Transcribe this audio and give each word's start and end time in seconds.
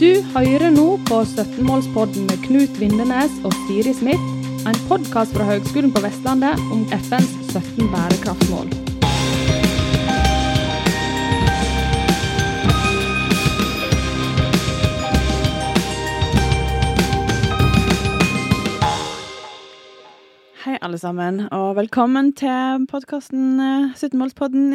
Du 0.00 0.10
hører 0.34 0.68
nå 0.74 0.98
på 1.08 1.22
17-målspodden 1.24 2.26
med 2.28 2.42
Knut 2.42 2.76
Vindenes 2.76 3.38
og 3.40 3.56
Siri 3.62 3.94
Smith, 3.96 4.26
en 4.68 4.82
podkast 4.90 5.32
fra 5.32 5.46
Høgskolen 5.48 5.94
på 5.96 6.02
Vestlandet 6.04 6.60
om 6.68 6.84
FNs 6.92 7.32
17 7.54 7.88
bærekraftsmål. 7.94 8.68
Alle 20.86 20.98
sammen, 21.02 21.40
og 21.50 21.72
velkommen 21.80 22.28
til 22.38 22.84
podkasten 22.86 23.58
17-målspodden 23.98 24.68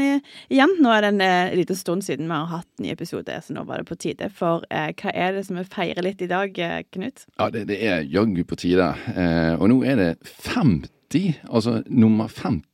igjen. 0.52 0.74
Nå 0.84 0.92
er 0.92 1.06
det 1.06 1.12
en 1.14 1.24
eh, 1.24 1.54
liten 1.56 1.78
stund 1.80 2.04
siden 2.04 2.28
vi 2.28 2.36
har 2.36 2.50
hatt 2.52 2.84
ny 2.84 2.90
episode, 2.92 3.38
så 3.46 3.56
nå 3.56 3.64
var 3.70 3.80
det 3.80 3.88
på 3.88 3.96
tide. 4.02 4.28
For 4.36 4.66
eh, 4.68 4.90
hva 5.00 5.14
er 5.16 5.38
det 5.38 5.46
som 5.48 5.62
vi 5.62 5.64
feirer 5.72 6.04
litt 6.04 6.24
i 6.26 6.28
dag, 6.28 6.60
eh, 6.60 6.82
Knut? 6.92 7.24
Ja, 7.38 7.48
det, 7.54 7.64
det 7.70 7.80
er 7.88 8.04
jaggu 8.04 8.44
på 8.50 8.60
tide. 8.60 8.90
Eh, 9.14 9.54
og 9.56 9.72
nå 9.72 9.80
er 9.88 10.02
det 10.02 10.10
50, 10.50 11.46
altså 11.48 11.78
nummer 11.88 12.28
50, 12.28 12.66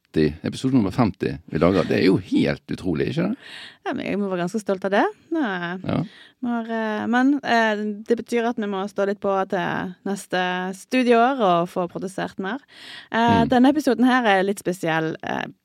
episode 0.48 0.76
nummer 0.76 0.94
50 0.94 1.38
vi 1.52 1.60
lager. 1.62 1.86
Det 1.88 1.98
er 2.00 2.06
jo 2.08 2.18
helt 2.18 2.74
utrolig, 2.74 3.10
ikke 3.12 3.28
det? 3.30 3.50
Ja, 3.88 3.94
men 3.96 4.06
jeg 4.06 4.20
må 4.20 4.28
være 4.28 4.42
ganske 4.44 4.60
stolt 4.60 4.84
av 4.88 4.92
det. 4.92 5.04
Ja. 5.34 6.00
Eh, 6.48 7.04
men 7.10 7.32
eh, 7.42 7.82
det 8.08 8.18
betyr 8.20 8.46
at 8.50 8.60
vi 8.60 8.68
må 8.70 8.84
stå 8.90 9.06
litt 9.10 9.22
på 9.24 9.32
til 9.52 9.94
neste 10.08 10.42
studieår 10.78 11.40
og 11.48 11.70
få 11.72 11.88
produsert 11.92 12.40
mer. 12.44 12.64
Eh, 13.12 13.26
Mm. 13.38 13.50
Denne 13.52 13.70
episoden 13.74 14.06
her 14.08 14.26
er 14.26 14.44
litt 14.46 14.60
spesiell, 14.62 15.12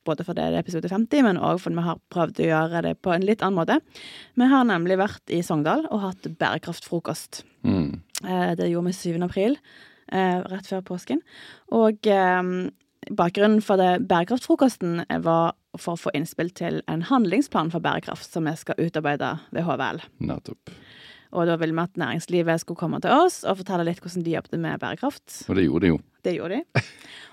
både 0.04 0.24
fordi 0.26 0.42
det 0.42 0.58
er 0.58 0.64
episode 0.64 0.88
50, 0.90 1.22
men 1.24 1.38
òg 1.38 1.60
fordi 1.62 1.78
vi 1.78 1.84
har 1.86 2.00
prøvd 2.12 2.40
å 2.42 2.48
gjøre 2.48 2.82
det 2.88 2.94
på 3.02 3.12
en 3.14 3.24
litt 3.26 3.42
annen 3.42 3.58
måte. 3.60 3.78
Vi 4.36 4.48
har 4.50 4.64
nemlig 4.68 4.98
vært 5.00 5.32
i 5.32 5.40
Sogndal 5.46 5.86
og 5.90 6.02
hatt 6.04 6.26
bærekraftfrokost. 6.38 7.42
Mm. 7.64 8.02
Det 8.58 8.68
gjorde 8.70 8.90
vi 8.90 8.92
7. 8.98 9.22
april, 9.24 9.56
eh, 10.12 10.40
rett 10.52 10.66
før 10.68 10.82
påsken. 10.92 11.22
Og 11.72 12.06
eh, 12.06 12.42
bakgrunnen 13.10 13.62
for 13.64 13.80
det 13.80 14.06
bærekraftfrokosten 14.10 15.02
var 15.24 15.56
for 15.78 15.96
å 15.96 16.02
få 16.04 16.12
innspill 16.16 16.52
til 16.54 16.82
en 16.90 17.04
handlingsplan 17.08 17.72
for 17.72 17.84
bærekraft 17.84 18.28
som 18.28 18.46
vi 18.48 18.54
skal 18.60 18.78
utarbeide 18.78 19.34
ved 19.50 19.66
HVL. 19.66 20.02
Nettopp. 20.28 20.74
Og 21.32 21.48
da 21.48 21.56
ville 21.56 21.72
vi 21.72 21.80
at 21.80 21.96
næringslivet 21.96 22.60
skulle 22.60 22.80
komme 22.80 23.00
til 23.00 23.14
oss 23.14 23.40
og 23.48 23.62
fortelle 23.62 23.86
litt 23.88 24.02
hvordan 24.04 24.24
de 24.26 24.34
jobbet 24.34 24.60
med 24.60 24.80
bærekraft. 24.82 25.38
Og 25.48 25.56
det 25.56 25.64
gjorde 25.64 25.86
de 25.86 25.92
jo. 25.94 26.00
Det 26.22 26.34
gjorde 26.36 26.58
de. 26.58 26.82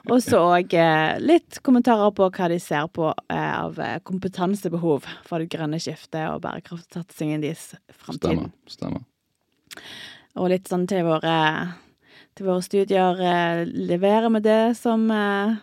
Og 0.10 0.22
så 0.24 0.40
òg 0.40 0.74
eh, 0.80 1.18
litt 1.20 1.60
kommentarer 1.66 2.14
på 2.16 2.30
hva 2.32 2.48
de 2.50 2.62
ser 2.64 2.88
på 2.96 3.10
eh, 3.12 3.52
av 3.60 3.76
eh, 3.84 3.98
kompetansebehov 4.08 5.10
for 5.28 5.44
det 5.44 5.52
grønne 5.52 5.82
skiftet 5.84 6.24
og 6.30 6.40
bærekraftsatsingen 6.46 7.44
deres 7.44 7.74
i 7.76 7.98
framtiden. 7.98 8.48
Stemmer. 8.72 9.04
Stemmer. 9.04 9.84
Og 10.40 10.50
litt 10.54 10.72
sånn 10.72 10.88
til 10.88 11.04
våre, 11.04 11.36
til 12.40 12.48
våre 12.48 12.64
studier 12.64 13.20
eh, 13.20 13.64
leverer 13.68 14.32
vi 14.38 14.44
det 14.48 14.62
som 14.80 15.10
eh, 15.12 15.58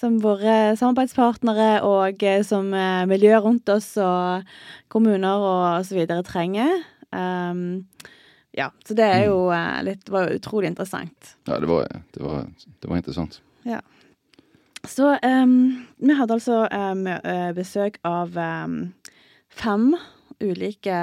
som 0.00 0.16
våre 0.22 0.76
samarbeidspartnere 0.80 1.82
og 1.86 2.22
eh, 2.24 2.42
som 2.46 2.70
miljøet 3.10 3.44
rundt 3.44 3.68
oss 3.72 3.92
og 4.00 4.48
kommuner 4.90 5.44
og 5.44 5.86
så 5.86 5.98
videre 5.98 6.24
trenger. 6.26 6.82
Um, 7.10 7.84
ja, 8.54 8.70
så 8.86 8.94
det 8.98 9.06
er 9.06 9.24
jo 9.28 9.48
eh, 9.54 9.82
litt 9.86 10.04
Det 10.06 10.14
var 10.14 10.32
utrolig 10.34 10.70
interessant. 10.70 11.34
Ja, 11.46 11.58
det 11.62 11.68
var, 11.70 11.86
det 12.14 12.22
var, 12.22 12.46
det 12.80 12.90
var 12.90 12.96
interessant. 12.96 13.40
Så 14.88 15.12
um, 15.22 15.56
vi 16.00 16.16
hadde 16.16 16.38
altså 16.38 16.62
eh, 16.72 17.50
besøk 17.54 18.00
av 18.06 18.38
em, 18.40 18.78
fem 19.52 19.92
ulike 20.40 20.96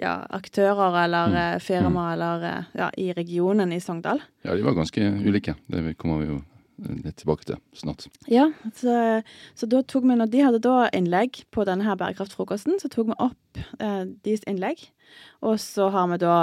ja, 0.00 0.14
aktører 0.34 0.96
eller 1.04 1.28
Mm. 1.30 1.36
eh, 1.54 1.58
firma 1.62 2.12
eller 2.14 2.42
eh, 2.48 2.64
ja, 2.74 2.90
i 2.98 3.12
regionen 3.14 3.72
i 3.72 3.80
Sogndal. 3.80 4.20
Ja, 4.42 4.54
de 4.56 4.62
var 4.66 4.74
ganske 4.74 5.00
ulike. 5.00 5.54
Det 5.70 5.96
kommer 5.98 6.18
vi 6.24 6.26
jo 6.32 6.40
litt 7.04 7.16
tilbake 7.20 7.44
til 7.46 7.56
snart. 7.78 8.08
Ja, 8.26 8.48
så, 8.74 9.22
så 9.54 9.68
da 9.70 9.82
tok 9.86 10.02
vi, 10.08 10.16
når 10.18 10.26
de 10.32 10.40
hadde 10.42 10.58
da 10.64 10.88
innlegg 10.90 11.44
på 11.54 11.62
denne 11.64 11.84
her 11.86 11.94
bærekraftfrokosten, 12.00 12.80
så 12.82 12.90
tok 12.90 13.12
vi 13.12 13.14
opp 13.22 13.60
eh, 13.78 14.04
deres 14.26 14.42
innlegg. 14.50 14.82
Og 15.46 15.60
så 15.62 15.86
har 15.94 16.08
vi 16.10 16.18
da 16.18 16.34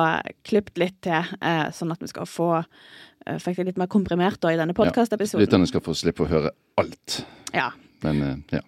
klippet 0.48 0.78
litt 0.80 1.02
til, 1.04 1.28
eh, 1.42 1.68
sånn 1.76 1.92
at 1.92 2.00
vi 2.00 2.08
skal 2.08 2.26
få 2.30 2.50
eh, 2.62 3.38
Fikk 3.44 3.58
det 3.60 3.66
litt 3.68 3.78
mer 3.78 3.88
komprimert 3.92 4.40
da 4.42 4.54
i 4.54 4.58
denne 4.58 4.74
podkastepisoden. 4.74 5.44
Lytterne 5.44 5.68
skal 5.68 5.84
få 5.84 5.94
slippe 5.94 6.24
å 6.24 6.30
høre 6.32 6.54
alt. 6.80 7.26
Ja. 7.54 7.68
Men 8.02 8.22
eh, 8.24 8.38
ja. 8.56 8.62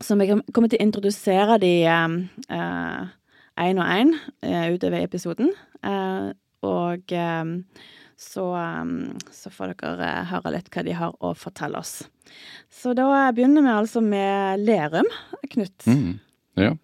Så 0.00 0.14
vi 0.20 0.28
kommer 0.52 0.68
til 0.68 0.78
å 0.78 0.84
introdusere 0.84 1.56
de 1.60 1.72
én 3.60 3.80
og 3.80 3.88
én 3.90 4.14
utover 4.74 5.04
episoden. 5.04 5.52
Eh, 5.84 6.30
og 6.66 7.12
eh, 7.12 7.44
så, 8.20 8.46
eh, 8.56 8.86
så 9.32 9.52
får 9.52 9.74
dere 9.80 10.08
eh, 10.08 10.24
høre 10.30 10.54
litt 10.56 10.70
hva 10.72 10.84
de 10.86 10.96
har 10.96 11.14
å 11.24 11.34
fortelle 11.38 11.80
oss. 11.80 12.02
Så 12.70 12.94
da 12.96 13.06
begynner 13.34 13.64
vi 13.64 13.74
altså 13.74 14.02
med 14.04 14.64
Lerum, 14.64 15.08
Knut. 15.50 15.86
Mm. 15.86 16.18
ja. 16.60 16.74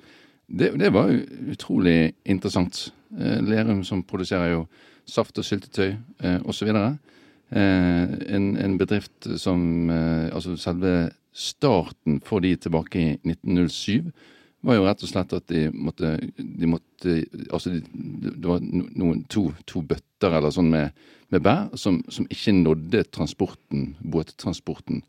Det, 0.46 0.76
det 0.78 0.92
var 0.94 1.10
utrolig 1.50 2.14
interessant. 2.24 2.86
Eh, 3.18 3.40
Lerum 3.42 3.82
som 3.84 4.04
produserer 4.06 4.54
jo 4.54 4.66
saft 5.06 5.38
og 5.38 5.46
syltetøy 5.46 5.90
eh, 5.90 6.38
osv. 6.46 6.70
Eh, 6.70 8.14
en, 8.36 8.46
en 8.58 8.78
bedrift 8.78 9.28
som 9.38 9.90
eh, 9.90 10.32
Altså 10.34 10.56
selve 10.58 11.12
starten 11.36 12.18
for 12.26 12.42
de 12.42 12.56
tilbake 12.58 12.98
i 12.98 13.10
1907 13.22 14.08
var 14.66 14.76
jo 14.78 14.84
rett 14.86 15.02
og 15.02 15.08
slett 15.10 15.32
at 15.36 15.46
de 15.52 15.64
måtte, 15.72 16.14
de 16.38 16.66
måtte 16.70 17.16
Altså 17.52 17.70
de, 17.74 17.80
det 18.36 18.46
var 18.48 18.60
noen, 18.62 19.24
to, 19.30 19.48
to 19.68 19.82
bøtter 19.86 20.36
eller 20.38 20.50
sånn 20.54 20.70
med, 20.72 20.92
med 21.30 21.42
bær 21.44 21.68
som, 21.78 22.00
som 22.12 22.26
ikke 22.32 22.54
nådde 22.56 23.04
transporten, 23.14 23.94
båttransporten. 24.00 25.02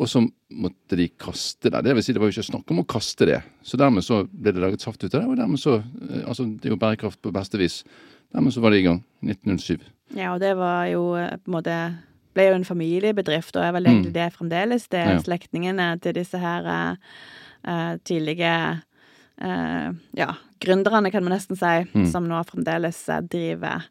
Og 0.00 0.08
så 0.08 0.22
måtte 0.56 0.96
de 0.96 1.06
kaste 1.20 1.68
det. 1.70 1.82
Det 1.84 1.92
vil 1.94 2.02
si, 2.04 2.12
det 2.16 2.20
var 2.22 2.30
jo 2.30 2.36
ikke 2.38 2.48
snakk 2.50 2.70
om 2.72 2.80
å 2.80 2.86
kaste 2.88 3.26
det. 3.28 3.40
Så 3.62 3.76
dermed 3.76 4.04
så 4.06 4.22
ble 4.24 4.54
det 4.56 4.62
laget 4.64 4.80
saft 4.84 5.02
ut 5.04 5.10
av 5.14 5.20
det, 5.20 5.26
og 5.28 5.36
dermed 5.36 5.60
så 5.60 5.74
eh, 5.82 6.22
Altså, 6.24 6.46
det 6.48 6.70
er 6.70 6.74
jo 6.74 6.80
bærekraft 6.80 7.20
på 7.22 7.32
beste 7.34 7.60
vis. 7.60 7.82
Dermed 8.32 8.54
så 8.54 8.62
var 8.64 8.72
det 8.72 8.80
i 8.80 8.86
gang. 8.88 9.02
1907. 9.20 9.84
Ja, 10.16 10.32
og 10.34 10.40
det 10.40 10.54
var 10.56 10.86
jo 10.88 11.04
eh, 11.20 11.36
på 11.36 11.52
en 11.52 11.56
måte 11.58 11.76
ble 12.32 12.46
jo 12.48 12.54
en 12.56 12.64
familiebedrift, 12.64 13.52
og 13.60 13.66
er 13.66 13.74
vel 13.76 13.84
egentlig 13.90 14.08
Mm. 14.14 14.16
det 14.16 14.32
fremdeles. 14.32 14.88
Det 14.88 15.00
er 15.04 15.10
Ja. 15.12 15.20
slektningene 15.20 16.00
til 16.00 16.14
disse 16.16 16.38
her 16.40 16.64
eh, 17.64 17.96
tidlige 18.04 18.52
eh, 19.42 19.88
ja, 20.18 20.28
gründerne, 20.62 21.10
kan 21.10 21.24
man 21.24 21.32
nesten 21.36 21.56
si, 21.58 21.72
Mm. 21.94 22.06
som 22.10 22.28
nå 22.28 22.42
fremdeles 22.48 23.08
eh, 23.08 23.20
driver 23.22 23.86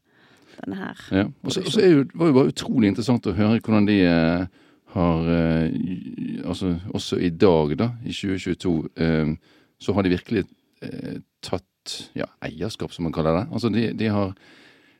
denne 0.61 0.75
her. 0.77 0.97
Ja. 1.11 1.25
Og 1.43 1.51
så 1.55 1.61
var 1.63 1.81
det 1.81 1.91
jo 1.91 2.33
bare 2.33 2.51
utrolig 2.51 2.91
interessant 2.91 3.27
å 3.27 3.33
høre 3.35 3.59
hvordan 3.61 3.87
de 3.87 3.99
eh, 4.05 4.45
har 4.95 5.29
eh, 5.35 5.71
Altså 6.45 6.73
også 6.93 7.17
i 7.21 7.29
dag, 7.29 7.75
da, 7.77 7.91
i 8.03 8.11
2022, 8.11 8.89
eh, 8.97 9.35
så 9.79 9.93
har 9.93 10.03
de 10.03 10.09
virkelig 10.17 10.45
tatt 11.45 11.91
ja, 12.17 12.25
eierskap, 12.41 12.91
som 12.93 13.05
man 13.05 13.13
kaller 13.13 13.35
det. 13.37 13.43
Altså 13.53 13.69
de, 13.69 13.83
de 13.93 14.07
har 14.09 14.31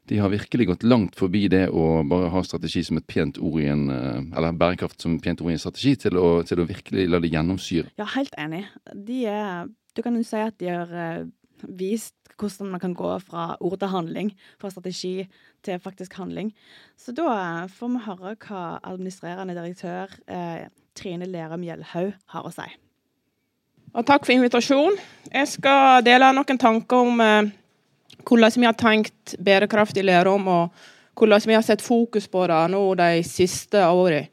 de 0.09 0.17
har 0.17 0.31
virkelig 0.31 0.67
gått 0.67 0.83
langt 0.83 1.15
forbi 1.19 1.45
det 1.51 1.67
å 1.69 2.01
bare 2.07 2.31
ha 2.33 2.41
strategi 2.43 2.83
som 2.83 2.97
et 2.99 3.07
pent 3.07 3.37
ord 3.39 3.59
i 3.61 3.67
en 3.71 3.83
eh, 3.93 4.23
Eller 4.37 4.57
bærekraft 4.57 5.01
som 5.01 5.15
et 5.15 5.23
pent 5.23 5.41
ord 5.43 5.53
i 5.53 5.57
en 5.57 5.61
strategi, 5.61 5.95
til 5.95 6.17
å, 6.19 6.41
til 6.47 6.61
å 6.61 6.67
virkelig 6.69 7.05
la 7.09 7.21
det 7.21 7.31
gjennomsyre. 7.31 7.93
Ja, 8.01 8.07
helt 8.15 8.33
enig. 8.37 8.65
De 8.93 9.25
er 9.29 9.69
Du 9.95 10.01
kan 10.01 10.15
jo 10.15 10.23
si 10.23 10.39
at 10.39 10.55
de 10.61 10.69
har 10.71 10.91
eh, 10.95 11.25
vist 11.67 12.15
hvordan 12.39 12.71
man 12.71 12.79
kan 12.79 12.93
gå 12.95 13.09
fra 13.19 13.55
ord 13.59 13.79
til 13.79 13.91
handling, 13.91 14.31
fra 14.59 14.69
strategi 14.71 15.27
til 15.63 15.79
faktisk 15.79 16.13
handling. 16.17 16.53
Så 16.97 17.11
da 17.11 17.27
eh, 17.31 17.67
får 17.69 17.91
vi 17.91 18.05
høre 18.05 18.35
hva 18.47 18.63
administrerende 18.83 19.55
direktør 19.57 20.15
eh, 20.27 20.69
Trine 20.95 21.27
Lerum 21.29 21.63
Gjelhaug 21.63 22.13
har 22.33 22.47
å 22.47 22.53
si. 22.55 22.67
Og 23.91 24.07
takk 24.07 24.23
for 24.25 24.33
invitasjonen. 24.33 24.97
Jeg 25.31 25.47
skal 25.51 26.03
dele 26.07 26.31
noen 26.35 26.59
tanker 26.59 27.03
om 27.03 27.19
eh, 27.23 27.51
hvordan 28.25 28.57
vi 28.59 28.67
har 28.67 28.77
tenkt 28.77 29.35
bærekraft 29.39 29.97
i 29.97 30.05
Lerum, 30.05 30.47
og 30.47 30.71
hvordan 31.17 31.43
vi 31.45 31.57
har 31.57 31.65
sett 31.65 31.81
fokus 31.81 32.27
på 32.27 32.45
det 32.47 32.63
nå 32.71 32.81
de 32.99 33.11
siste 33.27 33.77
årene. 33.77 34.27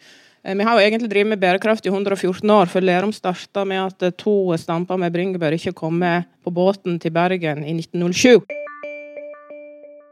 Eh, 0.44 0.54
Vi 0.54 0.64
har 0.64 0.78
jo 0.78 0.86
egentlig 0.86 1.10
drevet 1.10 1.26
med 1.26 1.40
bærekraft 1.40 1.86
i 1.86 1.90
114 1.90 2.50
år, 2.50 2.66
for 2.66 2.80
Lerum 2.80 3.12
starta 3.12 3.64
med 3.64 3.86
at 3.86 4.02
eh, 4.02 4.10
to 4.10 4.56
stamper 4.56 4.96
med 4.96 5.12
bringebær 5.12 5.52
ikke 5.52 5.74
kom 5.74 5.98
med 5.98 6.24
på 6.44 6.50
båten 6.50 6.98
til 7.00 7.10
Bergen 7.10 7.64
i 7.64 7.74
1907. 7.74 8.44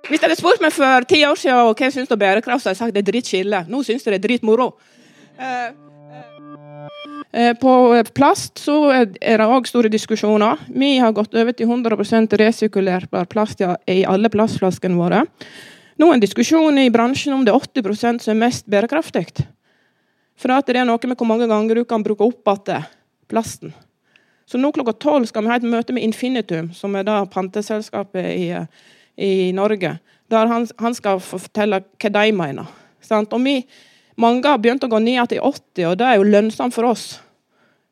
Hvis 0.08 0.20
de 0.20 0.26
hadde 0.26 0.38
spurt 0.38 0.60
meg 0.62 0.70
for 0.72 1.06
ti 1.08 1.24
år 1.26 1.34
siden 1.34 1.56
hva 1.56 1.74
jeg 1.80 1.92
syns 1.92 2.10
om 2.10 2.18
bærekraft, 2.18 2.62
så 2.62 2.68
hadde 2.68 2.76
jeg 2.76 2.82
sagt 2.84 2.94
det 2.94 3.02
er 3.02 3.12
drittkjedelig. 3.12 3.62
Nå 3.68 3.82
syns 3.82 4.06
jeg 4.06 4.14
det 4.14 4.20
er 4.20 4.28
dritmoro. 4.28 4.68
Eh, 7.32 7.46
Eh, 7.46 7.54
På 7.54 8.02
plast 8.14 8.58
så 8.58 8.90
er 8.92 9.38
det 9.38 9.46
òg 9.46 9.66
store 9.66 9.88
diskusjoner. 9.88 10.58
Vi 10.68 10.98
har 10.98 11.12
gått 11.12 11.34
over 11.34 11.52
til 11.52 11.66
100% 11.66 12.32
resirkulerbar 12.32 13.26
plast 13.26 13.60
i 13.60 14.04
alle 14.04 14.28
plastflaskene 14.28 14.96
våre. 14.96 15.26
Nå 15.98 16.08
er 16.08 16.14
en 16.14 16.20
diskusjon 16.20 16.78
i 16.78 16.90
bransjen 16.90 17.34
om 17.34 17.44
det 17.44 17.52
er 17.52 17.82
80 17.82 18.20
som 18.20 18.34
er 18.34 18.46
mest 18.46 18.66
bærekraftig. 18.66 19.46
For 20.36 20.48
det 20.48 20.76
er 20.76 20.84
noe 20.84 20.98
med 21.06 21.16
hvor 21.16 21.26
mange 21.26 21.48
ganger 21.48 21.74
du 21.74 21.84
kan 21.84 22.02
bruke 22.02 22.24
opp 22.24 22.68
igjen 22.68 22.84
plasten. 23.28 23.72
Så 24.46 24.58
nå 24.58 24.70
klokka 24.70 24.92
tolv 24.92 25.26
skal 25.26 25.42
vi 25.42 25.48
ha 25.50 25.56
et 25.56 25.66
møte 25.66 25.92
med 25.92 26.04
Infinitum, 26.04 26.72
som 26.72 26.94
er 26.94 27.02
da 27.02 27.24
panteselskapet 27.26 28.26
i, 28.36 28.66
i 29.18 29.52
Norge. 29.52 29.98
Der 30.30 30.46
han, 30.46 30.68
han, 30.78 30.94
skal 30.94 31.18
fortelle 31.18 31.80
hva 31.98 32.10
de 32.10 32.32
mener. 32.32 32.66
Sant? 33.00 33.32
Og 33.32 33.42
vi, 33.42 33.64
mange 34.20 34.48
har 34.48 34.60
begynt 34.62 34.84
å 34.86 34.90
gå 34.90 35.00
ned 35.02 35.28
til 35.30 35.42
80, 35.44 35.86
og 35.90 35.96
det 36.00 36.08
er 36.08 36.18
jo 36.18 36.28
lønnsomt 36.28 36.74
for 36.74 36.88
oss. 36.88 37.06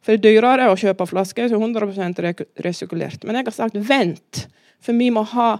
For 0.04 0.12
det 0.12 0.20
er 0.20 0.24
dyrere 0.36 0.68
å 0.68 0.76
kjøpe 0.76 1.06
flasker 1.08 1.48
som 1.48 1.62
100% 1.64 2.20
resirkulert. 2.64 3.24
Men 3.24 3.38
jeg 3.38 3.48
har 3.48 3.56
sagt 3.56 3.76
vent, 3.76 4.46
for 4.84 4.96
vi 4.96 5.08
må 5.12 5.24
ha, 5.32 5.54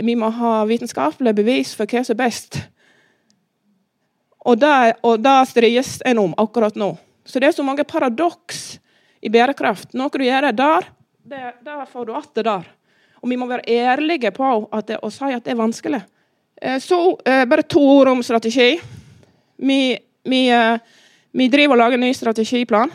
vi 0.00 0.16
må 0.16 0.30
ha 0.32 0.62
vitenskapelige 0.68 1.36
bevis 1.42 1.74
for 1.76 1.88
hva 1.88 2.04
som 2.04 2.16
er 2.16 2.22
best. 2.22 2.60
Og 4.48 4.56
det, 4.58 4.96
og 5.06 5.20
det 5.22 5.36
strides 5.52 5.98
en 6.08 6.22
om 6.24 6.32
akkurat 6.40 6.76
nå. 6.78 6.94
Så 7.24 7.38
det 7.38 7.50
er 7.50 7.56
så 7.56 7.64
mange 7.66 7.84
paradoks 7.86 8.80
i 9.22 9.30
bærekraft. 9.30 9.92
Noe 9.94 10.10
du 10.10 10.24
gjør 10.24 10.48
der, 10.56 10.88
det, 11.22 11.42
det 11.62 11.76
får 11.92 12.08
du 12.08 12.16
igjen 12.16 12.48
der. 12.48 12.64
Og 13.22 13.30
vi 13.30 13.38
må 13.38 13.46
være 13.46 13.68
ærlige 13.70 14.32
på 14.34 14.48
og 14.66 15.12
si 15.14 15.30
at 15.30 15.44
det 15.44 15.52
er 15.52 15.60
vanskelig. 15.60 16.00
Eh, 16.58 16.80
så 16.82 16.98
eh, 17.24 17.44
bare 17.46 17.62
to 17.62 17.84
ord 18.00 18.10
om 18.16 18.24
strategi. 18.26 18.80
Vi, 19.58 19.96
vi, 20.24 20.42
eh, 20.50 20.78
vi 21.32 21.48
driver 21.48 21.76
og 21.76 21.82
lager 21.84 21.98
en 21.98 22.06
ny 22.06 22.12
strategiplan. 22.16 22.92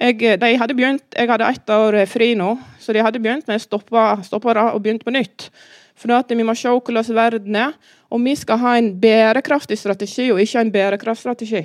Jeg, 0.00 0.40
de 0.40 0.56
hadde 0.58 0.74
begynt, 0.74 1.04
jeg 1.14 1.28
hadde 1.28 1.48
ett 1.52 1.70
år 1.70 2.00
fri 2.10 2.32
nå, 2.34 2.56
så 2.80 2.94
de 2.94 3.02
hadde 3.04 3.20
begynt, 3.22 3.46
med 3.46 3.60
å 3.60 4.22
stoppe 4.24 4.54
det 4.56 4.64
og 4.64 4.82
begynte 4.82 5.06
på 5.06 5.14
nytt. 5.14 5.50
For 5.94 6.34
vi 6.34 6.42
må 6.42 6.54
se 6.56 6.72
hvordan 6.72 7.14
verden 7.14 7.56
er. 7.56 7.76
Og 8.12 8.20
vi 8.24 8.34
skal 8.36 8.58
ha 8.60 8.74
en 8.76 8.90
bærekraftig 9.00 9.78
strategi 9.78 10.30
og 10.32 10.40
ikke 10.42 10.60
en 10.60 10.72
bærekraftstrategi. 10.72 11.62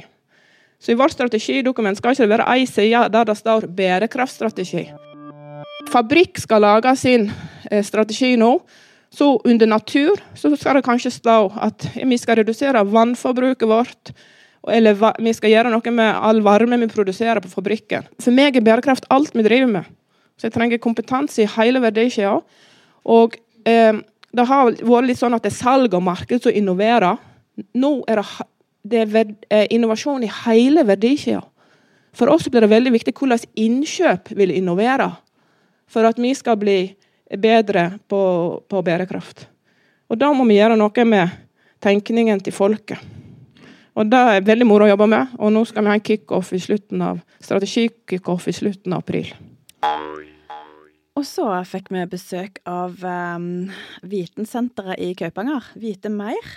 Så 0.80 0.94
i 0.94 0.98
vårt 0.98 1.16
strategidokument 1.16 1.98
skal 1.98 2.14
ikke 2.14 2.28
det 2.28 2.36
være 2.36 2.54
én 2.54 2.66
side 2.70 3.10
der 3.12 3.24
det 3.24 3.38
står 3.38 3.68
'bærekraftstrategi'. 3.68 4.94
Fabrikk 5.90 6.38
skal 6.38 6.62
lage 6.62 6.96
sin 6.96 7.32
eh, 7.72 7.84
strategi 7.84 8.36
nå. 8.36 8.62
Så 9.14 9.42
under 9.48 9.68
natur 9.68 10.20
så 10.36 10.52
skal 10.56 10.78
det 10.78 10.86
kanskje 10.86 11.14
stå 11.16 11.38
at 11.64 11.88
vi 11.96 12.18
skal 12.20 12.42
redusere 12.42 12.84
vannforbruket 12.86 13.70
vårt. 13.70 14.12
Eller 14.68 14.98
vi 15.24 15.34
skal 15.34 15.54
gjøre 15.54 15.72
noe 15.72 15.94
med 15.96 16.20
all 16.28 16.42
varme 16.46 16.80
vi 16.82 16.90
produserer 16.92 17.40
på 17.44 17.52
fabrikken. 17.52 18.08
For 18.20 18.36
meg 18.36 18.58
er 18.58 18.66
bærekraft 18.66 19.08
alt 19.14 19.36
vi 19.36 19.46
driver 19.48 19.72
med. 19.80 19.88
Så 20.38 20.50
jeg 20.50 20.58
trenger 20.58 20.84
kompetanse 20.84 21.42
i 21.42 21.50
hele 21.56 21.82
verdikjeden. 21.82 22.44
Og 23.08 23.38
eh, 23.66 23.96
det 24.36 24.46
har 24.50 24.74
vært 24.76 25.08
litt 25.08 25.22
sånn 25.22 25.38
at 25.38 25.46
det 25.46 25.54
er 25.54 25.62
salg 25.62 25.96
og 25.96 26.04
marked 26.04 26.44
som 26.44 26.54
innoverer. 26.54 27.18
Nå 27.80 27.94
er 28.12 28.22
det 28.22 28.28
det 28.88 29.04
er 29.04 29.32
eh, 29.50 29.68
innovasjon 29.76 30.24
i 30.24 30.32
hele 30.46 30.84
verdikjeden. 30.88 31.46
For 32.18 32.32
oss 32.34 32.48
blir 32.50 32.64
det 32.64 32.72
veldig 32.72 32.94
viktig 32.96 33.14
hvordan 33.14 33.44
innkjøp 33.60 34.32
vil 34.38 34.54
innovere 34.56 35.12
for 35.92 36.08
at 36.08 36.18
vi 36.20 36.34
skal 36.36 36.58
bli 36.60 36.80
bedre 37.36 37.90
på, 38.08 38.22
på 38.70 38.82
bærekraft. 38.86 39.48
Og 40.08 40.20
da 40.20 40.32
må 40.34 40.46
vi 40.48 40.60
gjøre 40.60 40.78
noe 40.80 41.06
med 41.08 41.34
tenkningen 41.84 42.40
til 42.44 42.56
folket. 42.56 43.02
Og 43.98 44.06
Det 44.06 44.18
er 44.18 44.46
veldig 44.46 44.68
moro 44.70 44.86
å 44.86 44.92
jobbe 44.92 45.08
med. 45.10 45.34
Og 45.42 45.52
nå 45.54 45.64
skal 45.66 45.84
vi 45.84 45.92
ha 45.92 45.98
en 45.98 46.06
kickoff 46.06 46.54
i 46.54 46.62
slutten 46.62 47.02
av 47.02 47.22
strategi-kickoff 47.42 48.48
i 48.48 48.54
slutten 48.54 48.94
av 48.94 49.02
april. 49.02 49.32
Og 51.18 51.26
så 51.26 51.48
fikk 51.66 51.90
vi 51.90 52.04
besøk 52.06 52.60
av 52.70 53.02
um, 53.02 53.72
Vitensenteret 54.06 55.02
i 55.02 55.16
Kaupanger, 55.18 55.72
Vite 55.82 56.14
mer. 56.14 56.52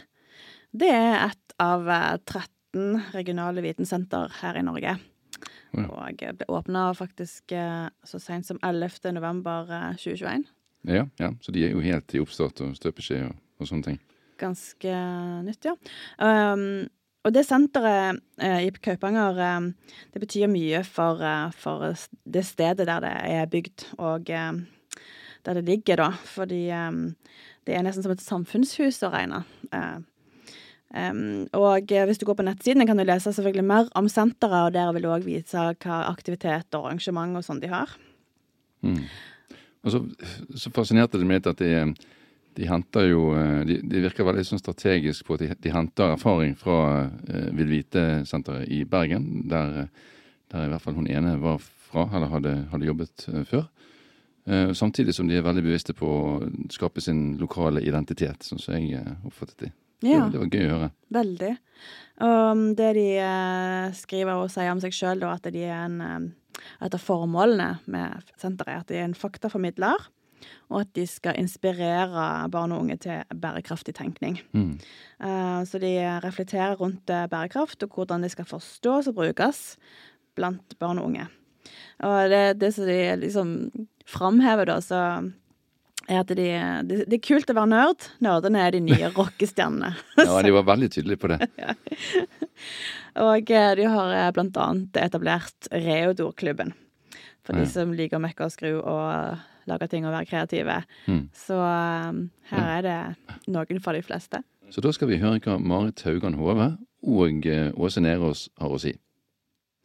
Det 0.71 0.91
er 0.93 1.17
et 1.31 1.55
av 1.61 1.89
13 1.89 2.45
eh, 2.77 3.09
regionale 3.17 3.65
vitensenter 3.65 4.31
her 4.43 4.61
i 4.61 4.63
Norge. 4.63 4.93
Ja. 5.73 5.87
Og 5.87 6.21
ble 6.21 6.47
åpna 6.53 6.91
faktisk 6.95 7.55
eh, 7.57 7.89
så 8.05 8.21
seint 8.23 8.47
som 8.47 8.61
11. 8.63 9.25
november 10.83 10.89
2021. 10.89 10.89
Eh, 10.89 10.95
ja, 10.97 11.07
ja, 11.19 11.35
så 11.41 11.53
de 11.53 11.67
er 11.67 11.75
jo 11.75 11.81
helt 11.85 12.15
i 12.15 12.23
oppstart 12.23 12.61
og 12.65 12.77
støpeskje 12.79 13.25
og, 13.27 13.37
og, 13.59 13.69
sånne 13.69 13.87
ting. 13.89 14.01
Ganske 14.41 14.97
nytt, 15.45 15.69
ja. 15.69 15.77
Um, 16.17 16.89
og 17.21 17.35
det 17.37 17.45
senteret 17.45 18.21
eh, 18.41 18.67
i 18.67 18.71
Kaupanger 18.81 19.41
eh, 19.45 19.65
det 20.15 20.23
betyr 20.23 20.49
mye 20.49 20.81
for, 20.89 21.21
eh, 21.21 21.51
for, 21.53 21.91
det 22.25 22.47
stedet 22.49 22.87
der 22.89 23.03
det 23.05 23.13
er 23.29 23.51
bygd, 23.51 23.91
og 23.99 24.25
der 24.25 25.57
det 25.57 25.65
ligger, 25.65 25.97
da. 25.97 26.11
Fordi 26.25 26.69
det 27.67 27.75
er 27.77 27.85
nesten 27.85 28.05
som 28.05 28.13
et 28.13 28.25
samfunnshus 28.25 29.03
å 29.05 29.13
regne. 29.13 29.45
Um, 30.91 31.47
og 31.55 31.87
hvis 31.87 32.19
du 32.19 32.25
går 32.27 32.41
på 32.41 32.45
nettsiden, 32.45 32.83
kan 32.89 32.99
du 32.99 33.05
lese 33.07 33.31
selvfølgelig 33.33 33.65
mer 33.65 33.91
om 33.97 34.09
senteret, 34.11 34.67
og 34.67 34.75
der 34.75 34.91
vil 34.93 35.05
du 35.07 35.13
òg 35.13 35.25
vise 35.29 35.69
hva 35.85 36.01
aktivitet 36.11 36.75
og 36.75 36.89
arrangement 36.89 37.39
og 37.39 37.47
sånn 37.47 37.61
de 37.63 37.71
har. 37.71 37.93
Mm. 38.83 39.05
Og 39.85 39.95
så, 39.95 40.01
så, 40.55 40.73
fascinerte 40.75 41.19
det 41.21 41.29
meg 41.29 41.47
at 41.49 41.61
de, 41.63 41.73
de 42.59 42.69
henter 42.69 43.09
jo 43.09 43.31
eh, 43.33 43.63
de, 43.69 43.79
de, 43.81 44.05
virker 44.05 44.27
veldig 44.29 44.45
sånn 44.45 44.61
strategisk 44.61 45.25
på 45.27 45.39
at 45.39 45.45
de, 45.45 45.51
de 45.57 45.75
henter 45.75 46.15
erfaring 46.17 46.53
fra 46.59 46.79
uh, 47.09 47.51
Vil 47.57 47.71
Vite-senteret 47.73 48.69
i 48.69 48.83
Bergen, 48.85 49.47
der, 49.49 49.87
der, 50.53 50.67
i 50.67 50.73
hvert 50.73 50.85
fall 50.85 50.99
hun 50.99 51.09
ene 51.09 51.39
var 51.41 51.63
fra, 51.63 52.09
eller 52.13 52.33
hadde, 52.35 52.57
hadde 52.75 52.91
jobbet 52.91 53.29
uh, 53.33 53.43
før. 53.49 53.69
Uh, 54.49 54.73
samtidig 54.77 55.15
som 55.17 55.29
de 55.31 55.39
er 55.39 55.47
veldig 55.47 55.65
bevisste 55.65 55.97
på 55.97 56.09
å 56.09 56.51
skape 56.73 57.01
sin 57.05 57.39
lokale 57.41 57.85
identitet, 57.87 58.45
sånn 58.45 58.61
som 58.61 58.77
jeg 58.77 59.01
oppfattet 59.25 59.65
de. 59.65 59.73
Ja. 60.01 60.25
Det, 60.25 60.33
det, 60.33 60.41
var 60.41 60.55
gøy 60.55 60.67
å 60.67 60.75
høre. 60.75 60.91
Veldig. 61.13 61.51
Og 62.25 62.63
det 62.77 62.91
de 62.97 63.07
eh, 63.21 63.97
skriver 63.97 64.41
og 64.41 64.53
sier 64.53 64.73
om 64.73 64.81
seg 64.83 64.97
sjøl, 64.97 65.25
at 65.29 65.49
de 65.53 65.65
er 65.67 65.77
en 65.77 65.99
eh, 66.05 66.29
Et 66.81 66.97
av 66.97 67.03
formålene 67.03 67.75
med 67.91 68.33
senteret 68.41 68.73
er 68.73 68.81
at 68.81 68.91
de 68.91 68.99
er 69.01 69.09
en 69.09 69.17
faktaformidler. 69.19 70.09
Og 70.73 70.79
at 70.81 70.93
de 70.97 71.05
skal 71.05 71.37
inspirere 71.37 72.49
barn 72.53 72.73
og 72.73 72.87
unge 72.87 72.97
til 73.03 73.35
bærekraftig 73.43 73.93
tenkning. 73.99 74.39
Mm. 74.57 74.79
Uh, 75.21 75.61
så 75.69 75.81
de 75.83 75.93
reflekterer 76.25 76.79
rundt 76.81 77.05
bærekraft 77.07 77.85
og 77.85 77.93
hvordan 77.99 78.25
det 78.25 78.33
skal 78.33 78.49
forstås 78.49 79.11
og 79.11 79.19
brukes 79.19 79.77
blant 80.39 80.79
barn 80.81 80.99
og 80.99 81.11
unge. 81.11 81.27
Og 82.01 82.31
det, 82.33 82.61
det 82.63 82.73
som 82.75 82.89
de 82.89 83.01
liksom 83.21 83.51
framhever, 84.09 84.71
da, 84.71 84.81
så 84.81 85.03
er 86.09 86.23
at 86.23 86.31
de, 86.35 86.49
de, 86.89 87.01
det 87.07 87.19
er 87.19 87.23
kult 87.25 87.51
å 87.53 87.57
være 87.57 87.71
nerd. 87.73 88.07
Nerdene 88.25 88.63
er 88.65 88.75
de 88.77 88.83
nye 88.85 89.11
rockestjernene. 89.19 89.93
ja, 90.19 90.43
de 90.47 90.55
var 90.57 90.69
veldig 90.71 90.91
tydelige 90.95 91.23
på 91.23 91.33
det. 91.33 91.41
ja. 91.63 91.75
Og 93.21 93.53
eh, 93.53 93.73
de 93.79 93.89
har 93.91 94.15
eh, 94.17 94.31
blant 94.37 94.63
annet 94.63 95.01
etablert 95.03 95.71
Reodor-klubben. 95.75 96.75
For 97.47 97.57
de 97.57 97.65
som 97.67 97.95
liker 97.97 98.21
å 98.21 98.23
mekke 98.23 98.47
og 98.47 98.53
skru 98.53 98.75
og 98.79 99.71
lage 99.71 99.89
ting 99.91 100.05
og 100.07 100.15
være 100.15 100.29
kreative. 100.29 100.77
Mm. 101.09 101.23
Så 101.35 101.57
um, 101.57 102.25
her 102.51 102.69
er 102.77 102.85
det 102.85 103.51
noen 103.51 103.81
for 103.83 103.97
de 103.97 104.03
fleste. 104.05 104.43
Så 104.71 104.83
da 104.85 104.93
skal 104.95 105.11
vi 105.11 105.19
høre 105.23 105.41
hva 105.43 105.57
Marit 105.59 106.03
Haugan 106.07 106.37
Hove 106.39 106.75
og 107.01 107.47
Åse 107.81 108.03
Nerås 108.05 108.49
har 108.61 108.75
å 108.75 108.81
si. 108.81 108.93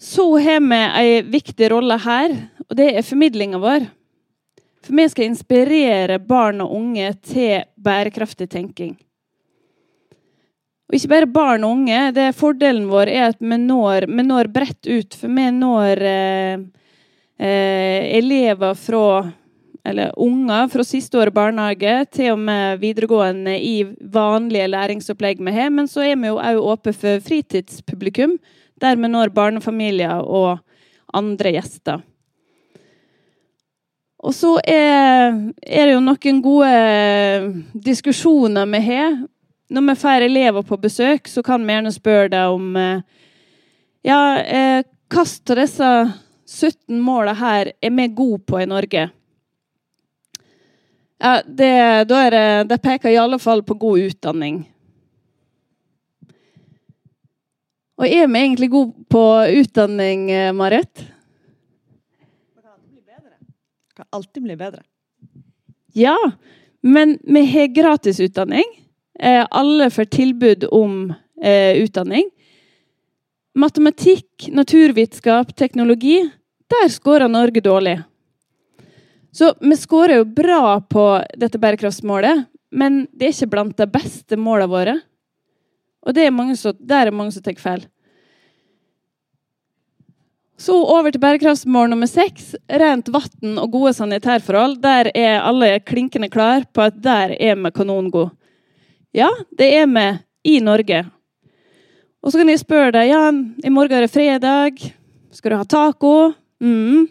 Så 0.01 0.27
har 0.43 0.59
vi 0.59 0.81
ei 0.99 1.21
viktig 1.23 1.69
rolle 1.71 1.97
her, 2.03 2.33
og 2.67 2.75
det 2.77 2.91
er 2.91 3.05
formidlinga 3.07 3.61
vår. 3.63 3.87
For 4.85 4.93
vi 4.93 5.07
skal 5.09 5.31
inspirere 5.31 6.19
barn 6.21 6.61
og 6.61 6.75
unge 6.77 7.09
til 7.25 7.65
bærekraftig 7.81 8.47
tenking. 8.53 8.93
Og 10.85 10.97
ikke 10.97 11.09
bare 11.09 11.29
barn 11.33 11.65
og 11.65 11.79
unge. 11.79 12.01
Det 12.13 12.27
er 12.29 12.37
Fordelen 12.37 12.85
vår 12.91 13.09
er 13.09 13.31
at 13.31 13.39
vi 13.41 13.57
når, 13.57 14.05
vi 14.05 14.25
når 14.27 14.51
bredt 14.53 14.85
ut. 14.85 15.17
For 15.17 15.33
vi 15.33 15.47
når 15.55 16.03
eh, 16.05 16.67
eh, 17.41 18.11
elever 18.19 18.77
fra 18.77 19.07
eller 19.85 20.13
unger 20.17 20.67
fra 20.73 20.83
siste 20.85 21.19
år 21.21 21.29
barnehage 21.33 21.93
til 22.17 22.31
og 22.33 22.39
med 22.41 22.79
videregående 22.81 23.53
i 23.61 23.83
vanlige 24.13 24.69
læringsopplegg 24.73 25.43
vi 25.45 25.53
har. 25.53 25.69
Men 25.69 25.89
så 25.89 26.05
er 26.05 26.17
vi 26.17 26.31
jo 26.31 26.39
òg 26.41 26.61
åpne 26.73 26.93
for 26.97 27.21
fritidspublikum, 27.25 28.37
der 28.81 28.97
vi 28.97 29.11
når 29.13 29.33
barnefamilier 29.35 30.25
og 30.25 30.57
andre 31.13 31.53
gjester. 31.57 32.01
Og 34.25 34.33
så 34.33 34.55
er, 34.65 35.35
er, 35.61 35.85
det 35.85 35.93
jo 35.93 36.01
noen 36.01 36.41
gode 36.41 36.69
diskusjoner 37.85 38.65
vi 38.73 38.81
har. 38.87 39.19
Når 39.69 39.85
vi 39.89 39.95
får 40.01 40.25
elever 40.25 40.65
på 40.65 40.79
besøk, 40.81 41.29
så 41.29 41.43
kan 41.45 41.61
vi 41.65 41.75
gjerne 41.75 41.93
spørre 41.93 42.31
dem 42.33 42.55
om 42.57 42.79
eh, 42.79 43.03
Ja, 44.05 44.19
eh, 44.41 44.81
hvilke 45.13 45.53
av 45.53 45.61
disse 45.61 45.91
17 46.45 46.97
målene 47.01 47.37
her 47.37 47.71
er 47.81 47.93
vi 47.93 48.07
gode 48.17 48.41
på 48.49 48.61
i 48.61 48.67
Norge? 48.69 49.07
Ja, 51.21 51.39
det, 51.45 51.73
da 52.09 52.21
er 52.25 52.33
det, 52.33 52.45
det 52.69 52.81
peker 52.81 53.13
i 53.13 53.21
alle 53.21 53.39
fall 53.41 53.61
på 53.65 53.77
god 53.81 54.09
utdanning. 54.09 54.63
Og 57.95 58.09
er 58.09 58.25
vi 58.27 58.41
egentlig 58.41 58.73
gode 58.73 59.05
på 59.09 59.25
utdanning, 59.61 60.31
eh, 60.33 60.53
Marit? 60.53 61.05
Kan 63.95 64.05
alltid 64.09 64.43
bli 64.43 64.55
bedre. 64.59 64.83
Ja, 65.93 66.17
men 66.81 67.19
vi 67.23 67.45
har 67.45 67.67
gratisutdanning. 67.67 68.63
Eh, 69.19 69.47
alle 69.49 69.89
får 69.89 70.05
tilbud 70.05 70.65
om 70.71 71.13
eh, 71.41 71.77
utdanning. 71.77 72.29
Matematikk, 73.55 74.49
naturvitenskap, 74.51 75.55
teknologi 75.55 76.29
der 76.69 76.89
skårer 76.89 77.27
Norge 77.27 77.61
dårlig. 77.61 78.01
Så 79.31 79.53
vi 79.61 79.77
skårer 79.77 80.19
jo 80.21 80.25
bra 80.25 80.81
på 80.81 81.05
dette 81.37 81.59
bærekraftsmålet, 81.59 82.45
men 82.71 83.05
det 83.11 83.27
er 83.27 83.35
ikke 83.35 83.51
blant 83.51 83.77
de 83.77 83.87
beste 83.91 84.39
målene 84.39 84.71
våre. 84.71 84.95
Og 86.05 86.13
er 86.27 86.55
som, 86.55 86.75
der 86.79 87.07
er 87.07 87.15
mange 87.15 87.31
som 87.35 87.43
tar 87.43 87.55
feil. 87.61 87.85
Så 90.57 90.75
over 90.87 91.11
til 91.11 91.19
bærekraftsmål 91.19 91.89
nummer 91.91 92.07
seks. 92.07 92.53
Rent 92.71 93.09
vann 93.11 93.57
og 93.59 93.73
gode 93.73 93.91
sanitærforhold. 93.97 94.77
Der 94.83 95.09
er 95.11 95.41
alle 95.43 95.79
klinkende 95.83 96.29
klar 96.31 96.63
på 96.71 96.85
at 96.87 97.01
der 97.03 97.35
er 97.35 97.59
vi 97.59 97.71
kanongode. 97.75 98.29
Ja, 99.15 99.29
det 99.51 99.67
er 99.75 99.87
vi 99.87 100.05
i 100.55 100.59
Norge. 100.59 101.03
Og 102.23 102.31
så 102.31 102.39
kan 102.39 102.49
jeg 102.49 102.63
spørre 102.63 102.93
deg 102.95 103.11
ja, 103.11 103.25
i 103.63 103.69
morgen 103.69 103.97
er 103.97 104.07
det 104.07 104.13
fredag. 104.13 104.79
Skal 105.35 105.51
du 105.51 105.57
ha 105.59 105.67
taco? 105.67 106.33
Mm. 106.63 107.05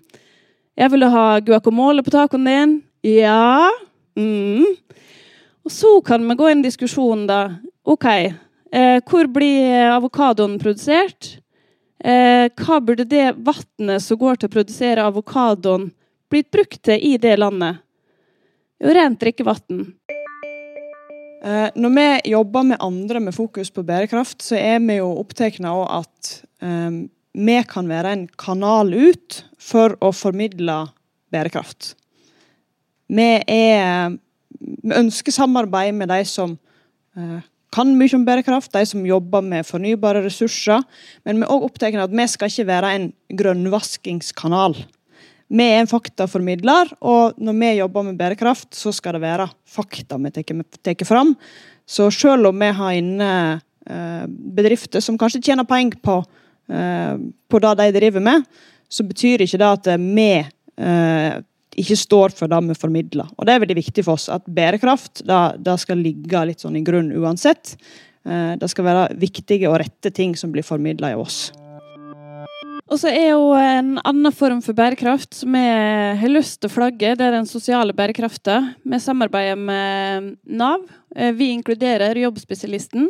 Jeg 0.75 0.91
vil 0.91 1.07
ha 1.13 1.27
guacamole 1.45 2.03
på 2.03 2.11
tacoen 2.11 2.49
din. 2.49 2.75
Ja. 3.05 3.69
Mm. 4.17 4.65
Og 5.65 5.71
så 5.73 6.01
kan 6.01 6.25
vi 6.29 6.35
gå 6.35 6.49
i 6.49 6.57
en 6.57 6.65
diskusjon, 6.65 7.29
da. 7.29 7.61
OK, 7.85 8.05
eh, 8.09 8.99
hvor 9.05 9.29
blir 9.29 9.93
avokadoen 9.93 10.59
produsert? 10.59 11.44
Eh, 12.05 12.51
hva 12.61 12.81
burde 12.85 13.07
det 13.09 13.31
vannet 13.41 14.03
som 14.05 14.19
går 14.21 14.37
til 14.37 14.51
å 14.51 14.53
produsere 14.53 15.05
avokadoen, 15.09 15.89
blitt 16.29 16.51
brukt 16.53 16.83
til 16.85 17.01
i 17.01 17.15
det 17.21 17.39
landet? 17.41 17.81
Jo, 18.83 18.93
rent 18.93 19.23
drikkevann. 19.23 19.87
Eh, 21.45 21.71
når 21.73 21.95
vi 21.97 22.35
jobber 22.35 22.67
med 22.69 22.83
andre 22.85 23.21
med 23.25 23.37
fokus 23.37 23.73
på 23.73 23.87
bærekraft, 23.89 24.43
så 24.45 24.57
er 24.61 24.85
vi 24.85 24.99
jo 24.99 25.15
opptatt 25.21 25.57
av 25.65 25.81
at 26.03 26.35
eh, 26.61 27.01
vi 27.35 27.57
kan 27.69 27.89
være 27.89 28.13
en 28.13 28.27
kanal 28.41 28.93
ut 28.93 29.41
for 29.57 29.97
å 30.05 30.13
formidle 30.13 30.83
bærekraft. 31.33 31.95
Vi, 33.09 33.29
er, 33.49 34.15
vi 34.61 34.97
ønsker 35.01 35.33
samarbeid 35.33 35.97
med 35.97 36.13
de 36.13 36.21
som 36.29 36.57
eh, 37.17 37.41
kan 37.75 37.91
mye 37.99 38.15
om 38.17 38.27
bærekraft, 38.27 38.73
de 38.75 38.85
som 38.87 39.07
jobber 39.07 39.45
med 39.45 39.67
fornybare 39.67 40.23
ressurser. 40.25 40.85
Men 41.27 41.41
vi 41.41 41.47
er 41.47 41.51
også 41.53 41.71
opptatt 41.71 41.99
av 41.99 42.07
at 42.07 42.15
vi 42.15 42.29
skal 42.31 42.53
ikke 42.53 42.69
være 42.71 42.93
en 42.99 43.09
grønnvaskingskanal. 43.41 44.79
Vi 45.55 45.67
er 45.67 45.83
en 45.83 45.91
faktaformidler, 45.91 46.95
og 47.05 47.37
når 47.37 47.59
vi 47.61 47.73
jobber 47.81 48.07
med 48.07 48.19
bærekraft, 48.19 48.71
så 48.75 48.95
skal 48.95 49.19
det 49.19 49.27
være 49.27 49.51
fakta 49.69 50.17
vi 50.19 50.33
tar 50.33 51.05
fram. 51.05 51.35
Så 51.87 52.09
selv 52.11 52.49
om 52.49 52.63
vi 52.63 52.71
har 52.73 52.97
inne 52.97 53.31
eh, 53.91 54.25
bedrifter 54.27 55.05
som 55.05 55.19
kanskje 55.21 55.43
tjener 55.45 55.69
penger 55.69 56.01
på 56.01 56.23
Eh, 56.69 57.17
på 57.49 57.59
det 57.59 57.75
de 57.75 57.93
driver 57.93 58.21
med, 58.21 58.45
så 58.89 59.05
betyr 59.05 59.45
ikke 59.45 59.61
det 59.61 59.69
at 59.69 59.89
vi 60.01 60.31
eh, 60.41 61.35
ikke 61.81 61.97
står 61.99 62.35
for 62.37 62.51
det 62.51 62.61
vi 62.69 62.77
formidler. 62.79 63.29
Og 63.39 63.47
det 63.47 63.55
er 63.55 63.63
veldig 63.65 63.79
viktig 63.81 64.05
for 64.07 64.19
oss 64.19 64.31
at 64.33 64.47
bærekraft 64.47 65.25
det, 65.27 65.77
skal 65.83 66.03
ligge 66.03 66.47
litt 66.49 66.65
sånn 66.65 66.79
i 66.79 66.85
grunn 66.87 67.13
uansett. 67.15 67.75
Eh, 68.25 68.55
det 68.61 68.71
skal 68.73 68.89
være 68.89 69.05
viktige 69.21 69.71
og 69.71 69.79
rette 69.83 70.13
ting 70.15 70.35
som 70.39 70.55
blir 70.55 70.67
formidla 70.67 71.15
av 71.15 71.25
oss. 71.27 71.39
Og 72.85 72.99
så 73.01 73.09
er 73.09 73.31
jo 73.33 73.53
en 73.57 73.95
annen 74.05 74.35
form 74.37 74.61
for 74.63 74.77
bærekraft 74.77 75.33
som 75.41 75.55
jeg 75.57 76.17
har 76.21 76.31
lyst 76.31 76.61
til 76.61 76.69
å 76.69 76.75
flagge, 76.75 77.15
det 77.17 77.25
er 77.25 77.33
den 77.33 77.49
sosiale 77.49 77.95
bærekraften. 77.97 78.75
Vi 78.85 79.01
samarbeider 79.01 79.57
med 79.57 80.35
Nav. 80.45 80.85
Vi 81.15 81.49
inkluderer 81.55 82.19
Jobbspesialisten. 82.21 83.09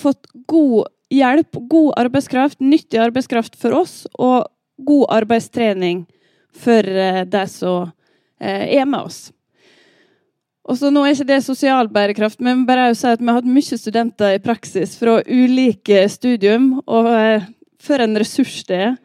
Fått 0.00 0.28
god 0.50 0.92
hjelp, 1.14 1.56
god 1.72 1.94
arbeidskraft, 2.04 2.60
nyttig 2.60 3.00
arbeidskraft 3.00 3.56
for 3.60 3.80
oss, 3.80 4.02
og 4.20 4.44
god 4.84 5.06
arbeidstrening 5.22 6.04
for 6.56 6.86
det 7.30 7.46
som 7.52 7.90
eh, 8.40 8.78
er 8.78 8.86
med 8.88 9.08
oss. 9.08 9.20
Og 10.64 10.78
så 10.80 10.88
Nå 10.88 11.02
er 11.04 11.12
ikke 11.12 11.28
det 11.28 11.42
sosial 11.44 11.90
bærekraft, 11.92 12.40
men 12.40 12.64
bare 12.68 12.94
si 12.96 13.08
at 13.10 13.20
vi 13.20 13.28
har 13.28 13.40
hatt 13.40 13.50
mye 13.50 13.78
studenter 13.80 14.36
i 14.36 14.42
praksis 14.42 14.96
fra 14.96 15.18
ulike 15.28 16.06
studium, 16.08 16.78
og 16.86 17.10
eh, 17.12 17.48
for 17.84 18.00
en 18.00 18.16
ressurs 18.16 18.62
det 18.68 18.80
er. 18.88 18.96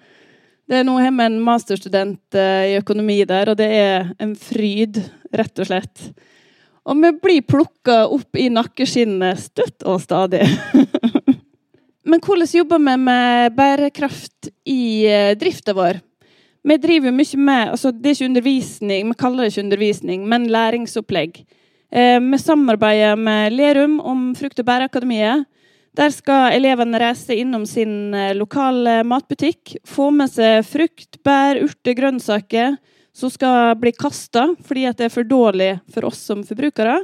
Det 0.70 0.80
er 0.80 0.86
Nå 0.86 1.00
har 1.02 1.12
vi 1.12 1.26
en 1.26 1.40
masterstudent 1.42 2.36
i 2.38 2.76
økonomi 2.78 3.24
der, 3.26 3.50
og 3.50 3.58
det 3.58 3.68
er 3.74 4.12
en 4.22 4.36
fryd, 4.38 5.02
rett 5.34 5.62
og 5.64 5.66
slett. 5.66 6.04
Og 6.90 6.98
vi 7.02 7.10
blir 7.22 7.46
plukka 7.46 8.04
opp 8.10 8.38
i 8.38 8.48
nakkeskinnet 8.54 9.42
støtt 9.42 9.86
og 9.90 10.00
stadig. 10.02 10.46
Men 12.10 12.22
hvordan 12.26 12.50
jobber 12.50 12.82
vi 12.82 12.96
med 12.98 13.56
bærekraft 13.58 14.50
i 14.66 15.06
eh, 15.06 15.36
drifta 15.38 15.76
vår? 15.78 16.00
Vi 16.64 16.76
driver 16.78 17.14
mye 17.16 17.40
med 17.40 17.72
altså 17.72 17.92
Det 17.96 18.10
er 18.10 18.18
ikke 18.18 18.30
undervisning, 18.30 19.08
vi 19.08 19.20
kaller 19.20 19.46
det 19.46 19.54
ikke 19.54 19.64
undervisning, 19.64 20.28
men 20.28 20.50
læringsopplegg. 20.52 21.40
Eh, 21.92 22.20
vi 22.20 22.38
samarbeider 22.38 23.16
med 23.16 23.54
Lerum 23.54 24.00
om 24.00 24.36
Frukt- 24.36 24.60
og 24.60 24.66
bærakademiet. 24.66 25.46
Der 25.98 26.10
skal 26.14 26.54
elevene 26.54 27.00
reise 27.02 27.36
innom 27.36 27.66
sin 27.66 28.14
eh, 28.14 28.36
lokale 28.36 29.04
matbutikk, 29.04 29.78
få 29.88 30.12
med 30.12 30.30
seg 30.30 30.66
frukt, 30.68 31.18
bær, 31.24 31.64
urter, 31.64 31.96
grønnsaker 31.98 32.78
som 33.16 33.32
skal 33.34 33.74
bli 33.80 33.92
kasta 33.96 34.50
fordi 34.66 34.86
det 34.96 35.08
er 35.08 35.14
for 35.14 35.28
dårlig 35.28 35.74
for 35.92 36.08
oss 36.12 36.22
som 36.30 36.44
forbrukere. 36.46 37.02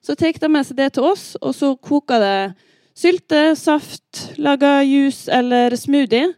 Så 0.00 0.14
tar 0.16 0.38
de 0.40 0.48
med 0.48 0.64
seg 0.64 0.78
det 0.78 0.92
til 0.96 1.08
oss, 1.10 1.34
og 1.40 1.54
så 1.56 1.74
koker 1.76 2.20
det 2.22 2.66
Sylte, 3.00 3.54
saft, 3.56 4.34
lager 4.36 4.82
juice 4.84 5.30
eller 5.32 5.72
smoothie. 5.78 6.34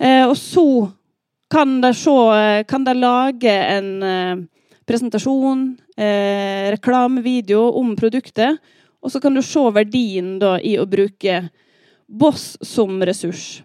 Eh, 0.00 0.24
og 0.24 0.36
så 0.38 0.64
kan 1.50 1.80
de, 1.80 1.92
se, 1.94 2.64
kan 2.68 2.84
de 2.84 2.94
lage 2.94 3.52
en 3.52 4.02
eh, 4.02 4.42
presentasjon, 4.88 5.76
eh, 5.96 6.70
reklamevideo 6.74 7.62
om 7.80 7.94
produktet. 7.96 8.58
Og 9.00 9.12
så 9.12 9.20
kan 9.20 9.34
du 9.34 9.42
se 9.42 9.62
verdien 9.72 10.36
da, 10.42 10.56
i 10.60 10.76
å 10.78 10.86
bruke 10.88 11.48
Boss 12.08 12.56
som 12.64 13.02
ressurs. 13.04 13.60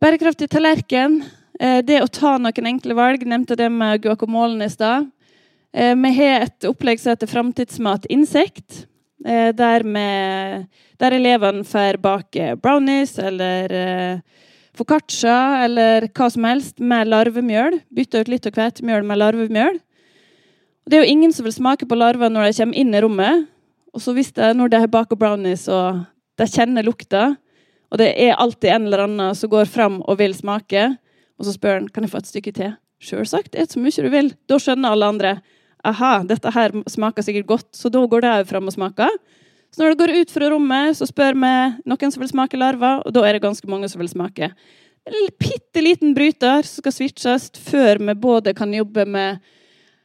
Bærekraftig 0.00 0.50
tallerken. 0.52 1.22
Eh, 1.60 1.80
det 1.84 2.02
å 2.02 2.08
ta 2.08 2.36
noen 2.38 2.68
enkle 2.74 2.96
valg. 2.96 3.24
Nevnte 3.26 3.56
det 3.56 3.70
med 3.72 4.02
guacamolen 4.04 4.62
i 4.64 4.70
stad. 4.72 5.08
Eh, 5.72 5.94
vi 5.96 6.12
har 6.16 6.46
et 6.46 6.68
opplegg 6.68 7.00
som 7.00 7.14
heter 7.14 7.30
Framtidsmat 7.30 8.08
insekt. 8.12 8.86
Eh, 9.24 9.50
der, 9.52 9.84
med, 9.84 10.68
der 11.00 11.16
elevene 11.16 11.64
får 11.64 12.00
bake 12.00 12.54
brownies 12.56 13.18
eller 13.18 13.72
eh, 13.72 14.46
foccaccia 14.80 15.36
eller 15.66 16.08
hva 16.16 16.28
som 16.32 16.46
helst 16.48 16.80
med 16.80 17.10
larvemjøl. 17.12 17.78
Bytte 17.94 18.22
ut 18.22 18.32
litt 18.32 18.48
av 18.48 18.56
hvetemjøl 18.56 19.06
med 19.06 19.20
larvemjøl. 19.20 19.78
Det 20.88 20.98
er 20.98 21.04
jo 21.04 21.12
ingen 21.12 21.34
som 21.36 21.46
vil 21.46 21.54
smake 21.54 21.86
på 21.86 21.98
larver 21.98 22.32
når 22.32 22.48
de 22.48 22.56
kommer 22.62 22.80
inn 22.80 22.96
i 22.96 23.02
rommet. 23.04 23.46
Og 23.94 24.02
så 24.02 24.14
hvis 24.16 24.32
det, 24.34 24.52
når 24.56 24.72
de 24.72 24.82
baka 24.90 25.18
brownies 25.18 25.66
og 25.70 26.02
de 26.40 26.46
kjenner 26.48 26.86
lukta, 26.86 27.34
og 27.90 27.98
det 27.98 28.12
er 28.22 28.38
alltid 28.38 28.70
en 28.70 28.86
eller 28.86 29.04
annen 29.04 29.36
som 29.36 29.50
går 29.50 29.68
fram 29.68 29.98
og 30.06 30.20
vil 30.20 30.34
smake, 30.36 30.86
og 31.38 31.46
så 31.46 31.54
spør 31.56 31.80
han 31.80 31.88
kan 31.90 32.06
jeg 32.06 32.12
få 32.12 32.22
et 32.22 32.30
stykke 32.30 32.54
til. 32.56 32.76
Sjølsagt. 33.00 33.54
et 33.56 33.72
så 33.72 33.80
mye 33.80 34.04
du 34.04 34.10
vil. 34.12 34.34
Da 34.48 34.58
skjønner 34.60 34.92
alle 34.92 35.08
andre 35.08 35.30
aha, 35.84 36.20
dette 36.28 36.52
her 36.52 36.74
smaker 36.88 37.24
sikkert 37.24 37.48
godt, 37.48 37.68
så 37.76 37.88
da 37.88 38.02
går 38.04 38.20
det 38.20 38.32
òg 38.34 38.50
fram 38.50 38.68
og 38.68 38.74
smaker. 38.74 39.14
Så 39.70 39.82
når 39.82 39.92
det 39.92 40.00
går 40.00 40.14
ut 40.20 40.34
fra 40.34 40.50
rommet, 40.50 40.96
så 40.98 41.06
spør 41.06 41.36
vi 41.38 41.52
noen 41.88 42.12
som 42.12 42.22
vil 42.22 42.32
smake 42.32 42.58
larver, 42.58 43.04
og 43.06 43.14
da 43.14 43.22
er 43.26 43.36
det 43.36 43.44
ganske 43.44 43.70
mange 43.70 43.88
som 43.90 44.02
vil 44.02 44.10
smake. 44.10 44.50
En 45.06 45.28
bitte 45.40 45.82
liten 45.82 46.14
bryter 46.14 46.66
som 46.66 46.82
skal 46.82 46.94
switches 46.94 47.48
før 47.70 48.02
vi 48.02 48.16
både 48.18 48.54
kan 48.56 48.74
jobbe 48.74 49.06
med 49.08 49.38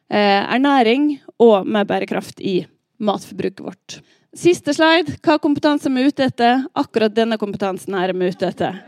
eh, 0.09 0.41
ernæring 0.41 1.15
og 1.41 1.65
med 1.67 1.89
bærekraft 1.89 2.39
i 2.39 2.61
matforbruket 3.01 3.65
vårt. 3.65 3.97
Siste 4.35 4.73
slide. 4.75 5.17
Hva 5.23 5.37
kompetanse 5.39 5.89
er 5.89 6.11
ute 6.11 6.27
etter? 6.27 6.65
Akkurat 6.75 7.13
denne 7.15 7.39
kompetansen 7.39 7.95
her 7.95 8.11
er 8.11 8.17
vi 8.17 8.31
ute 8.31 8.49
etter. 8.51 8.81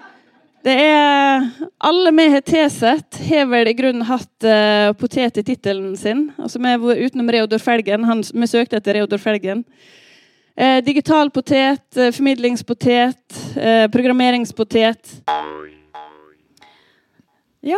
Det 0.68 0.74
er 0.74 1.46
Alle 1.80 2.12
vi 2.12 2.26
har 2.34 2.42
tilsett, 2.44 3.20
har 3.30 3.46
vel 3.48 3.70
i 3.72 3.76
grunnen 3.78 4.04
hatt 4.04 4.44
uh, 4.44 4.92
potet 5.00 5.40
i 5.40 5.46
tittelen 5.48 5.94
sin. 5.96 6.26
Altså 6.36 6.60
vi 6.60 7.06
Utenom 7.06 7.32
Reodor 7.32 7.64
Felgen. 7.64 8.04
Han, 8.10 8.24
vi 8.24 8.50
søkte 8.50 8.82
etter 8.82 9.00
Reodor 9.00 9.22
Felgen. 9.24 9.64
Uh, 10.58 10.80
digital 10.82 11.30
potet, 11.30 11.98
eh, 11.98 12.10
formidlingspotet, 12.12 13.36
programmeringspotet. 13.94 15.12
Ja, 17.62 17.78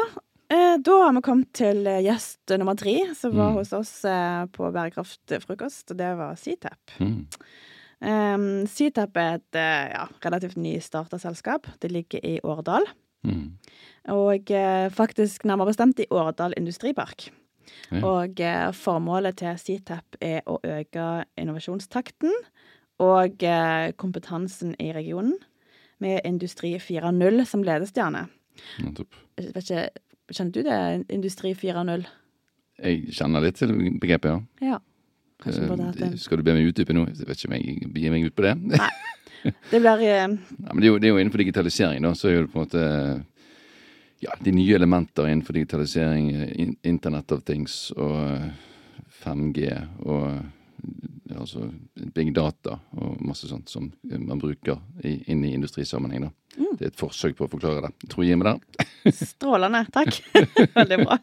da 0.80 0.94
har 1.04 1.12
vi 1.14 1.22
kommet 1.22 1.50
til 1.60 1.84
gjest 2.06 2.54
nummer 2.56 2.78
tre, 2.80 2.94
som 3.20 3.34
var 3.36 3.52
mm. 3.52 3.58
hos 3.58 3.74
oss 3.76 3.92
på 4.56 4.70
Bærekraftfrokost. 4.72 5.92
Og 5.92 6.00
det 6.00 6.12
var 6.18 6.40
CTAP. 6.40 6.94
Mm. 7.04 7.18
Um, 8.00 8.48
Ctap 8.72 9.20
er 9.20 9.42
et 9.42 9.60
ja, 9.92 10.06
relativt 10.24 10.58
nystarta 10.58 11.20
selskap. 11.20 11.68
Det 11.84 11.92
ligger 11.92 12.24
i 12.24 12.38
Årdal. 12.48 12.88
Mm. 13.28 13.58
Og 14.16 14.54
faktisk 14.96 15.46
nærmere 15.46 15.74
bestemt 15.74 16.00
i 16.00 16.08
Årdal 16.10 16.56
industripark. 16.58 17.28
Ja. 17.92 18.02
Og 18.06 18.40
formålet 18.78 19.42
til 19.44 19.60
Ctap 19.60 20.18
er 20.22 20.42
å 20.48 20.62
øke 20.64 21.10
innovasjonstakten 21.38 22.34
og 23.00 23.44
kompetansen 24.00 24.74
i 24.80 24.90
regionen 24.96 25.38
med 26.04 26.22
Industri 26.28 26.74
4.0 26.80 27.46
som 27.48 27.64
ledestjerne. 27.64 28.26
Nettopp. 28.84 29.16
Kjenner 30.30 30.52
du 30.54 30.62
det, 30.64 30.80
Industri 31.10 31.54
4.0? 31.58 32.06
Jeg 32.80 33.16
kjenner 33.16 33.44
litt 33.44 33.58
til 33.60 33.74
begrepet, 34.00 34.30
ja. 34.32 34.76
Ja. 34.76 34.80
Eh, 35.46 35.72
en 35.72 36.18
Skal 36.20 36.40
du 36.40 36.44
be 36.44 36.56
meg 36.56 36.70
utdype 36.70 36.96
noe? 36.96 37.12
Jeg 37.16 37.28
vet 37.28 37.40
ikke 37.40 37.50
om 37.50 37.58
jeg 37.58 37.90
gir 37.96 38.14
meg 38.14 38.28
ut 38.28 38.36
på 38.36 38.46
det. 38.46 38.54
Nei. 38.76 38.92
Det 39.72 39.80
blir 39.80 40.04
uh... 40.04 40.38
Ja, 40.68 40.74
men 40.74 40.82
det 40.84 40.88
er, 40.88 40.92
jo, 40.92 41.00
det 41.00 41.10
er 41.10 41.14
jo 41.14 41.20
innenfor 41.24 41.44
digitalisering, 41.44 42.04
da, 42.04 42.14
så 42.18 42.30
er 42.30 42.42
det 42.44 42.52
på 42.52 42.60
en 42.60 42.66
måte 42.68 42.86
ja, 44.20 44.36
de 44.44 44.52
nye 44.52 44.76
elementer 44.76 45.30
innenfor 45.32 45.56
digitalisering, 45.56 46.32
eh, 46.36 46.56
in, 46.60 46.76
Internet 46.84 47.32
of 47.32 47.46
Things 47.48 47.90
og 47.96 48.18
eh, 48.36 48.50
5G 49.24 49.72
og 50.06 50.42
altså 51.36 51.70
big 52.16 52.34
data 52.36 52.80
og 52.98 53.22
masse 53.24 53.50
sånt 53.50 53.70
som 53.72 53.90
man 54.02 54.42
bruker 54.42 54.80
i, 55.04 55.20
inn 55.32 55.44
i 55.46 55.54
industrisammenheng. 55.56 56.28
da. 56.28 56.34
Det 56.80 56.88
er 56.88 56.92
et 56.94 57.00
forsøk 57.00 57.38
på 57.38 57.48
å 57.48 57.52
forklare 57.52 57.88
det. 57.88 57.94
Jeg 58.04 58.12
tror 58.12 58.26
jeg 58.26 58.34
gir 58.34 58.42
meg 58.42 58.52
der. 58.52 59.18
strålende. 59.20 59.84
Takk. 59.94 60.22
Veldig 60.80 61.02
bra. 61.06 61.20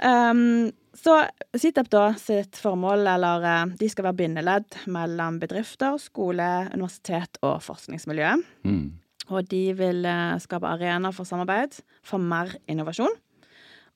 Um, 0.00 0.70
så 0.96 1.16
CITEP 1.56 1.88
da, 1.92 2.04
sitt 2.20 2.58
formål, 2.60 3.06
eller 3.08 3.44
eh, 3.46 3.74
de 3.80 3.88
skal 3.88 4.10
være 4.10 4.18
bindeledd 4.18 4.80
mellom 4.92 5.38
bedrifter, 5.40 5.96
skole, 6.02 6.48
universitet 6.74 7.40
og 7.46 7.62
forskningsmiljø. 7.64 8.34
Mm. 8.68 8.84
Og 9.30 9.48
de 9.48 9.62
vil 9.78 10.04
eh, 10.08 10.36
skape 10.42 10.68
arenaer 10.68 11.14
for 11.16 11.28
samarbeid 11.28 11.78
for 12.04 12.20
mer 12.20 12.52
innovasjon. 12.68 13.16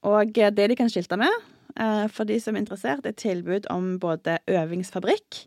Og 0.04 0.38
eh, 0.38 0.50
det 0.52 0.68
de 0.70 0.76
kan 0.76 0.90
skilte 0.92 1.16
med, 1.20 1.32
eh, 1.80 2.04
for 2.12 2.28
de 2.28 2.36
som 2.42 2.54
er 2.56 2.64
interessert, 2.64 3.06
er 3.08 3.16
tilbud 3.18 3.66
om 3.72 3.94
både 4.02 4.38
øvingsfabrikk 4.50 5.44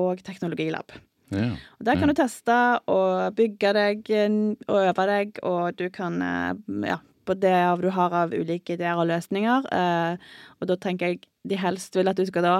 og 0.00 0.22
teknologilab. 0.26 0.92
Ja. 1.30 1.52
Og 1.78 1.86
Der 1.86 1.94
kan 2.00 2.08
du 2.10 2.14
teste 2.18 2.54
og 2.90 3.36
bygge 3.38 3.70
deg 3.76 4.08
og 4.66 4.80
øve 4.80 5.06
deg, 5.06 5.38
og 5.46 5.76
du 5.78 5.88
kan 5.94 6.20
eh, 6.22 6.54
ja, 6.88 6.96
på 7.26 7.36
det 7.38 7.54
du 7.82 7.90
har 7.94 8.10
av 8.24 8.32
ulike 8.34 8.74
ideer 8.74 8.98
og 8.98 9.06
løsninger. 9.06 9.68
Og 10.60 10.66
da 10.66 10.74
tenker 10.80 11.06
jeg 11.12 11.20
de 11.46 11.56
helst 11.60 11.94
vil 11.94 12.08
at 12.10 12.16
du 12.18 12.24
skal 12.26 12.42
da 12.42 12.56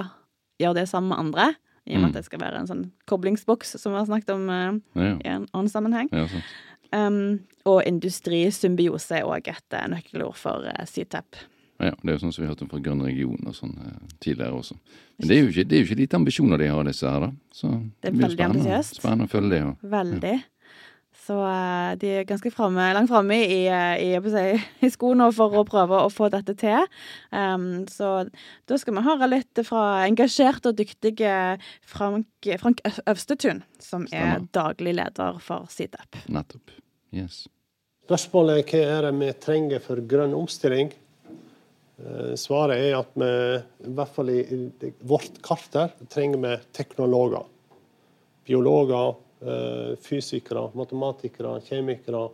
gjøre 0.61 0.77
det 0.79 0.87
sammen 0.89 1.09
med 1.11 1.19
andre, 1.19 1.49
i 1.89 1.95
og 1.95 2.01
med 2.01 2.09
Mm. 2.11 2.11
at 2.11 2.13
det 2.13 2.25
skal 2.25 2.39
være 2.39 2.59
en 2.59 2.67
sånn 2.69 2.91
koblingsboks 3.09 3.75
som 3.81 3.91
vi 3.91 3.97
har 3.97 4.05
snakket 4.05 4.29
om 4.35 4.47
Ja, 4.47 5.17
i 5.17 5.27
en 5.27 5.47
annen 5.51 5.67
sammenheng. 5.67 6.09
ja, 6.13 6.27
sant. 6.27 6.43
Um, 6.91 7.39
og 7.69 7.83
industrisymbiose 7.87 9.21
er 9.21 9.29
òg 9.29 9.47
et 9.47 9.77
eh, 9.77 9.87
nøkkelord 9.91 10.35
for 10.35 10.65
uh, 10.67 10.85
CTEP. 10.89 11.39
Ja, 11.81 11.93
det 11.97 12.11
er 12.11 12.17
jo 12.17 12.21
sånn 12.21 12.33
som 12.35 12.43
vi 12.43 12.49
hørte 12.49 12.65
om 12.65 12.69
fra 12.69 12.79
Grønn 12.83 13.01
region 13.01 13.47
og 13.49 13.55
sånn 13.57 13.71
eh, 13.81 14.01
tidligere 14.21 14.53
også. 14.59 14.75
Men 15.17 15.29
det 15.29 15.37
er 15.37 15.39
jo 15.39 15.49
ikke, 15.49 15.63
det 15.65 15.77
er 15.77 15.81
jo 15.81 15.87
ikke 15.87 15.99
lite 16.01 16.19
ambisjoner 16.19 16.61
de 16.61 16.67
har, 16.69 16.83
disse 16.85 17.09
her, 17.09 17.23
da. 17.25 17.29
Så 17.57 17.69
Det 17.71 18.11
er 18.11 18.17
blir 18.17 18.27
veldig 18.27 18.37
spennende-. 18.37 18.81
Spennende 18.89 19.29
å 19.29 19.31
følge 19.31 19.53
det. 19.53 19.61
Ja. 19.63 19.71
Veldig. 19.95 20.33
Så 21.21 21.35
eh, 21.45 21.91
de 22.01 22.09
er 22.17 22.25
ganske 22.25 22.49
fremme, 22.53 22.87
langt 22.97 23.11
framme 23.11 23.37
i, 23.37 23.61
i, 23.69 24.07
i, 24.17 24.31
si, 24.33 24.45
i 24.87 24.89
skoene 24.89 25.27
for 25.37 25.53
å 25.59 25.63
prøve 25.67 25.99
å 26.01 26.09
få 26.09 26.31
dette 26.33 26.55
til. 26.57 26.87
Um, 27.29 27.85
så 27.91 28.25
da 28.69 28.79
skal 28.81 28.97
vi 28.97 29.05
høre 29.05 29.29
litt 29.29 29.61
fra 29.67 30.01
engasjerte 30.07 30.73
og 30.73 30.79
dyktige 30.81 31.35
Frank, 31.85 32.49
Frank 32.63 32.81
Øvstetun, 33.05 33.61
som 33.77 34.07
er 34.09 34.39
Stemmer. 34.39 34.47
daglig 34.57 34.95
leder 34.97 35.37
for 35.45 35.69
CITEP. 35.69 36.23
nettopp. 36.31 36.73
Yes. 37.13 37.43
Spørsmålet 38.07 38.57
er 38.57 38.67
hva 38.71 38.83
er 38.97 39.05
det 39.07 39.15
vi 39.21 39.31
trenger 39.45 39.83
for 39.83 40.01
grønn 40.09 40.33
omstilling. 40.35 40.89
Eh, 42.01 42.33
Svaret 42.39 42.81
er 42.81 42.97
at 42.97 43.11
vi, 43.19 43.31
i 43.85 43.93
hvert 43.93 44.15
fall 44.15 44.31
i, 44.33 44.41
i 44.41 44.93
vårt 45.07 45.37
kart 45.45 45.77
her, 45.77 45.93
trenger 46.09 46.41
vi 46.41 46.55
teknologer. 46.75 47.45
Biologer, 48.47 49.13
eh, 49.13 49.27
fysikere, 50.01 50.67
matematikere, 50.77 51.55
kjemikere, 51.65 52.29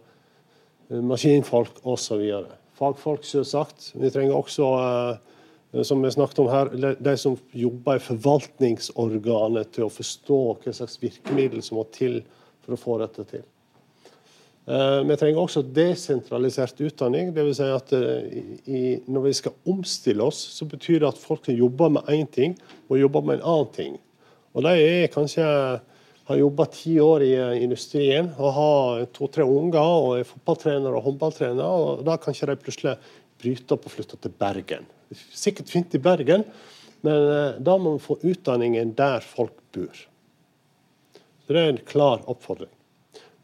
eh, 0.91 1.01
maskinfolk 1.01 1.81
osv. 1.87 2.23
Fagfolk, 2.77 3.23
selvsagt. 3.25 3.93
Vi 3.95 4.09
trenger 4.09 4.35
også, 4.35 5.19
eh, 5.73 5.83
som 5.83 6.01
vi 6.01 6.09
snakket 6.11 6.39
om 6.39 6.47
her, 6.49 6.95
de- 6.95 7.17
som 7.17 7.37
jobber 7.53 7.95
i 7.95 7.99
forvaltningsorganet 7.99 9.71
til 9.71 9.85
å 9.85 9.89
forstå 9.89 10.57
hva 10.63 10.73
slags 10.73 10.97
virkemiddel 11.01 11.61
som 11.63 11.77
må 11.77 11.91
til 11.91 12.23
for 12.61 12.73
å 12.75 12.77
få 12.77 12.99
dette 12.99 13.23
til. 13.29 13.43
Eh, 14.67 15.03
Vi 15.03 15.15
trenger 15.15 15.39
også 15.39 15.63
desentralisert 15.73 16.75
utdanning. 16.81 17.33
Det 17.33 17.43
vil 17.45 17.55
si 17.55 17.63
at 17.63 17.93
eh, 17.93 18.43
i, 18.67 19.01
når 19.07 19.21
vi 19.23 19.33
skal 19.33 19.53
omstille 19.65 20.21
oss, 20.21 20.35
så 20.35 20.65
betyr 20.67 20.99
det 20.99 21.07
at 21.07 21.17
folk 21.17 21.45
som 21.45 21.55
jobber 21.55 21.89
med 21.89 22.03
én 22.03 22.29
ting, 22.29 22.57
må 22.89 22.99
jobbe 22.99 23.25
med 23.25 23.39
en 23.39 23.45
annen 23.45 23.73
ting. 23.73 23.99
Og 24.53 24.63
det 24.63 24.73
er 24.77 25.07
kanskje 25.07 25.79
har 26.27 26.39
jobba 26.41 26.65
ti 26.71 26.97
år 26.99 27.23
i 27.23 27.31
eh, 27.39 27.63
industrien 27.63 28.29
og 28.35 28.53
har 28.57 29.05
to-tre 29.15 29.45
unger 29.47 29.79
og 29.79 30.09
er 30.17 30.27
fotballtrener 30.27 30.95
og 30.97 31.05
håndballtrener. 31.05 31.63
og 31.63 32.03
Da 32.07 32.17
kan 32.19 32.35
ikke 32.35 32.49
de 32.51 32.57
plutselig 32.65 32.95
bryte 33.39 33.77
opp 33.77 33.87
og 33.87 33.93
flytte 33.93 34.19
til 34.19 34.33
Bergen. 34.35 34.87
Er 35.13 35.23
sikkert 35.31 35.71
fint 35.71 35.95
i 35.95 36.03
Bergen, 36.03 36.43
men 37.07 37.31
eh, 37.31 37.59
da 37.63 37.77
må 37.79 37.95
vi 37.95 38.03
få 38.03 38.19
utdanningen 38.27 38.91
der 38.97 39.23
folk 39.23 39.55
bor. 39.75 40.03
Så 41.45 41.55
Det 41.55 41.63
er 41.63 41.71
en 41.71 41.85
klar 41.87 42.25
oppfordring 42.27 42.73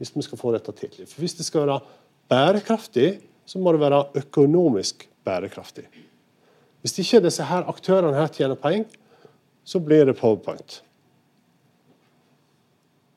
hvis 0.01 0.11
vi 0.17 0.23
skal 0.25 0.39
få 0.41 0.51
dette 0.51 0.73
til. 0.75 1.05
For 1.07 1.21
Hvis 1.23 1.37
det 1.37 1.45
skal 1.47 1.63
være 1.63 1.79
bærekraftig, 2.27 3.21
så 3.45 3.59
må 3.59 3.71
det 3.71 3.79
være 3.79 4.05
økonomisk 4.19 5.07
bærekraftig. 5.23 5.85
Hvis 6.83 6.97
ikke 6.99 7.21
disse 7.23 7.45
her 7.47 7.63
aktørene 7.71 8.17
her 8.17 8.27
tjener 8.27 8.59
penger, 8.59 8.89
så 9.63 9.79
blir 9.79 10.03
det 10.09 10.17
powerpoint. 10.19 10.81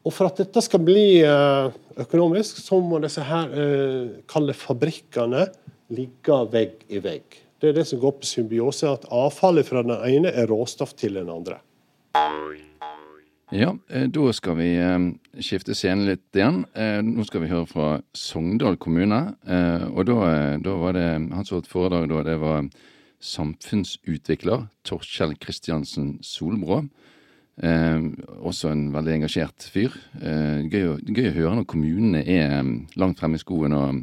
Og 0.07 0.15
For 0.15 0.31
at 0.31 0.39
dette 0.39 0.63
skal 0.63 0.85
bli 0.87 1.19
eh, 1.27 1.73
økonomisk, 1.99 2.61
så 2.63 2.79
må 2.79 3.01
disse 3.03 3.25
her 3.27 3.51
eh, 3.51 4.21
kalle 4.31 4.55
fabrikkene 4.55 5.49
ligge 5.97 6.39
vegg 6.53 6.85
i 6.95 7.01
vegg. 7.03 7.41
Det 7.59 7.73
er 7.73 7.79
det 7.81 7.87
som 7.89 7.99
går 8.03 8.15
på 8.21 8.29
symbiose, 8.29 8.87
at 8.87 9.09
avfallet 9.11 9.67
fra 9.67 9.83
den 9.83 9.97
ene 9.97 10.31
er 10.31 10.47
råstoff 10.51 10.95
til 10.99 11.19
den 11.19 11.33
andre. 11.33 11.59
Ja, 13.55 13.73
eh, 13.91 14.07
da 14.15 14.31
skal 14.37 14.59
vi 14.61 14.69
skifte 15.43 15.75
scene 15.75 16.07
litt 16.13 16.39
igjen. 16.39 16.63
Nå 17.07 17.27
skal 17.27 17.43
vi 17.43 17.51
høre 17.51 17.67
fra 17.71 17.89
Sogndal 18.15 18.79
kommune. 18.79 19.21
Og 19.91 20.07
da, 20.07 20.31
da 20.63 20.77
var 20.83 20.95
det 20.95 21.09
Han 21.35 21.67
foredrag 21.67 22.07
da, 22.13 22.23
det 22.31 22.39
var 22.43 22.71
samfunnsutvikler 23.23 24.69
Torkjell 24.87 25.35
Kristiansen 25.43 26.19
Solbrå. 26.23 26.85
Eh, 27.63 28.03
også 28.45 28.69
en 28.75 28.91
veldig 28.93 29.15
engasjert 29.21 29.65
fyr. 29.73 29.95
Eh, 30.21 30.67
gøy, 30.69 30.83
å, 30.93 30.99
gøy 31.01 31.31
å 31.31 31.37
høre 31.39 31.55
når 31.61 31.71
kommunene 31.73 32.21
er 32.27 32.59
eh, 32.59 32.75
langt 33.01 33.19
fremme 33.23 33.39
i 33.39 33.41
skoen 33.41 33.73
og, 33.73 34.03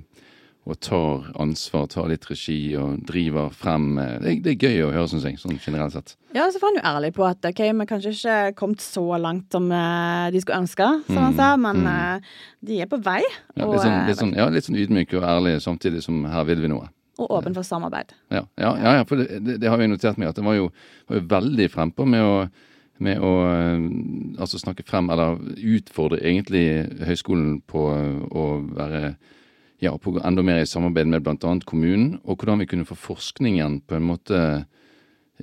og 0.63 0.79
tar 0.81 1.27
ansvar, 1.43 1.85
tar 1.91 2.07
litt 2.09 2.25
regi 2.31 2.73
og 2.79 3.03
driver 3.05 3.51
frem. 3.53 3.91
eh, 4.01 4.15
Det, 4.23 4.33
det 4.47 4.55
er 4.55 4.65
gøy 4.71 4.81
å 4.87 4.91
høre, 4.95 5.05
syns 5.11 5.27
jeg, 5.27 5.37
sånn 5.41 5.59
generelt 5.61 5.93
sett. 5.93 6.15
Ja, 6.33 6.47
så 6.49 6.57
var 6.63 6.71
han 6.71 6.79
jo 6.79 6.85
ærlig 6.95 7.11
på 7.13 7.27
at 7.29 7.45
ok, 7.45 7.61
vi 7.77 7.85
kanskje 7.91 8.15
ikke 8.15 8.39
kommet 8.57 8.81
så 8.81 9.05
langt 9.21 9.53
som 9.53 9.69
eh, 9.69 10.31
de 10.33 10.41
skulle 10.41 10.63
ønske, 10.65 10.89
som 11.11 11.21
han 11.21 11.33
Mm, 11.35 11.37
sa, 11.37 11.51
men 11.67 11.83
mm. 11.85 12.27
de 12.71 12.81
er 12.81 12.89
på 12.89 12.97
vei. 13.05 13.21
Ja, 13.53 13.69
litt, 13.69 13.85
sånn, 13.85 13.99
litt, 14.09 14.17
sånn, 14.23 14.33
ja, 14.39 14.49
litt 14.49 14.65
sånn 14.65 14.81
ydmyk 14.81 15.13
og 15.19 15.29
ærlig 15.29 15.59
samtidig 15.61 16.01
som 16.01 16.23
her 16.25 16.49
vil 16.49 16.65
vi 16.65 16.73
noe. 16.73 16.89
og 17.21 17.29
åpen 17.37 17.53
for 17.53 17.61
samarbeid. 17.61 18.09
Ja, 18.33 18.41
ja, 18.57 18.71
ja, 18.97 19.03
for 19.05 19.21
det, 19.21 19.37
det, 19.45 19.59
det 19.61 19.69
har 19.69 19.77
vi 19.77 19.85
notert 19.91 20.17
med 20.17 20.31
at 20.31 20.39
det 20.41 20.43
var 20.47 20.55
jo, 20.57 20.71
var 21.05 21.19
jo 21.21 21.27
veldig 21.29 21.67
frempå 21.69 22.07
med 22.09 22.23
å, 22.25 22.47
med 23.01 23.21
å 23.23 23.31
eh, 23.49 23.87
altså 24.41 24.61
snakke 24.61 24.85
frem, 24.87 25.09
eller 25.13 25.39
utfordre 25.57 26.21
egentlig 26.21 26.65
høyskolen 27.07 27.61
på 27.69 27.87
å 28.29 28.45
være 28.73 29.15
ja, 29.83 29.95
på 29.99 30.15
enda 30.23 30.43
mer 30.45 30.61
i 30.61 30.69
samarbeid 30.69 31.09
med 31.11 31.25
bl.a. 31.25 31.55
kommunen, 31.67 32.19
og 32.23 32.39
hvordan 32.39 32.61
vi 32.61 32.69
kunne 32.71 32.87
få 32.87 32.95
forskningen 32.99 33.81
på 33.87 33.97
en 33.97 34.07
måte 34.07 34.39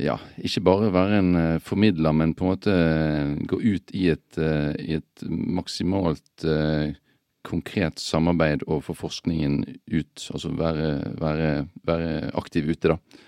ja, 0.00 0.16
ikke 0.38 0.62
bare 0.64 0.92
være 0.94 1.18
en 1.18 1.30
eh, 1.36 1.60
formidler, 1.64 2.14
men 2.16 2.32
på 2.36 2.46
en 2.46 2.52
måte 2.54 2.74
eh, 2.74 3.32
gå 3.50 3.58
ut 3.60 3.94
i 3.96 4.06
et, 4.14 4.38
eh, 4.38 4.72
i 4.78 4.96
et 5.00 5.24
maksimalt 5.28 6.46
eh, 6.46 6.94
konkret 7.46 8.00
samarbeid 8.00 8.64
og 8.68 8.84
få 8.86 8.94
forskningen 8.96 9.62
ut. 9.90 10.28
Altså 10.32 10.52
være, 10.56 10.90
være, 11.20 11.50
være 11.88 12.30
aktiv 12.38 12.70
ute, 12.70 12.94
da. 12.94 13.26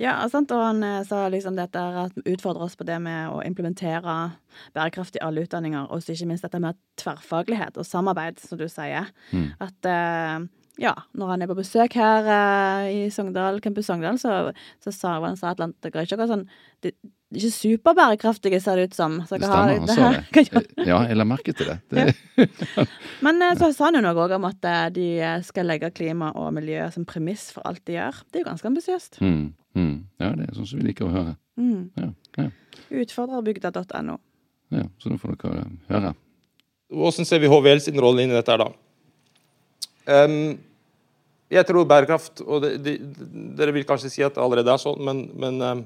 Ja, 0.00 0.18
sant? 0.28 0.52
og 0.52 0.60
han 0.60 0.82
eh, 0.84 1.04
sa 1.08 1.22
liksom 1.32 1.56
dette 1.56 1.80
at 2.02 2.16
vi 2.18 2.34
utfordrer 2.34 2.66
oss 2.66 2.76
på 2.76 2.84
det 2.88 2.98
med 3.00 3.32
å 3.32 3.40
implementere 3.46 4.16
bærekraft 4.76 5.16
i 5.16 5.24
alle 5.24 5.46
utdanninger, 5.46 5.88
og 5.88 6.04
ikke 6.04 6.28
minst 6.28 6.44
dette 6.44 6.60
med 6.60 6.76
tverrfaglighet 7.00 7.80
og 7.80 7.88
samarbeid, 7.88 8.40
som 8.42 8.60
du 8.60 8.66
sier. 8.68 9.08
Mm. 9.32 9.48
At 9.64 9.88
eh, 9.88 10.46
ja, 10.76 10.92
når 11.16 11.32
han 11.32 11.42
er 11.42 11.48
på 11.48 11.56
besøk 11.56 11.96
her 11.96 12.26
eh, 12.28 12.86
i 12.92 13.02
Sogndal, 13.12 13.62
Campus 13.64 13.88
Sogndal, 13.88 14.20
så, 14.20 14.52
så 14.84 14.92
sa 14.92 15.16
han 15.24 15.38
sa 15.40 15.54
at 15.54 15.62
det 15.64 15.92
er 15.94 16.04
ikke 16.04 16.28
sånn 16.28 16.44
det, 16.84 16.92
er 16.92 17.40
ikke 17.40 17.52
superbærekraftige, 17.56 18.60
ser 18.60 18.76
det 18.78 18.90
ut 18.90 18.98
som. 18.98 19.16
Så 19.24 19.40
Det 19.40 19.48
stemmer, 19.48 19.80
han 19.80 19.88
sa 19.88 20.10
det. 20.12 20.66
Ja, 20.90 21.00
jeg 21.08 21.16
la 21.16 21.26
merke 21.26 21.56
til 21.56 21.72
det. 21.72 21.78
det 21.88 22.44
Men 23.24 23.40
eh, 23.40 23.56
så 23.56 23.72
sa 23.72 23.88
han 23.88 23.96
jo 23.96 24.04
noe 24.04 24.26
òg 24.26 24.36
om 24.36 24.44
at 24.52 24.68
de 24.94 25.08
skal 25.48 25.72
legge 25.72 25.94
klima 25.96 26.34
og 26.36 26.52
miljø 26.58 26.84
som 26.92 27.08
premiss 27.08 27.48
for 27.56 27.64
alt 27.64 27.80
de 27.88 27.96
gjør. 27.96 28.20
Det 28.28 28.42
er 28.42 28.44
jo 28.44 28.50
ganske 28.52 28.74
ambisiøst. 28.74 29.22
Mm, 29.24 29.46
mm. 29.76 29.96
Ja, 30.22 30.30
det 30.38 30.48
er 30.48 30.54
sånn 30.56 30.68
som 30.68 30.80
vi 30.80 30.88
liker 30.88 31.08
å 31.08 31.12
høre. 31.14 31.34
Mm. 31.60 31.90
Ja, 31.96 32.08
ja, 32.40 32.48
Utfordrerbygda.no. 33.02 34.16
ja. 34.74 34.86
Så 35.02 35.12
nå 35.12 35.20
får 35.20 35.36
dere 35.36 35.66
høre. 35.90 36.14
Hvordan 36.92 37.26
ser 37.26 37.42
vi 37.42 37.50
HVL 37.50 37.82
sin 37.82 37.98
rolle 38.00 38.24
inn 38.24 38.32
i 38.32 38.36
dette 38.36 38.56
da? 38.60 38.68
Um, 40.06 40.54
jeg 41.50 41.66
tror 41.66 41.86
bærekraft 41.86 42.42
og 42.44 42.62
det, 42.62 42.72
de, 42.82 42.92
Dere 43.58 43.74
vil 43.74 43.86
kanskje 43.86 44.10
si 44.10 44.22
at 44.22 44.34
det 44.36 44.42
allerede 44.42 44.70
er 44.70 44.82
sånn, 44.82 45.00
men, 45.02 45.24
men 45.38 45.58
um, 45.62 45.82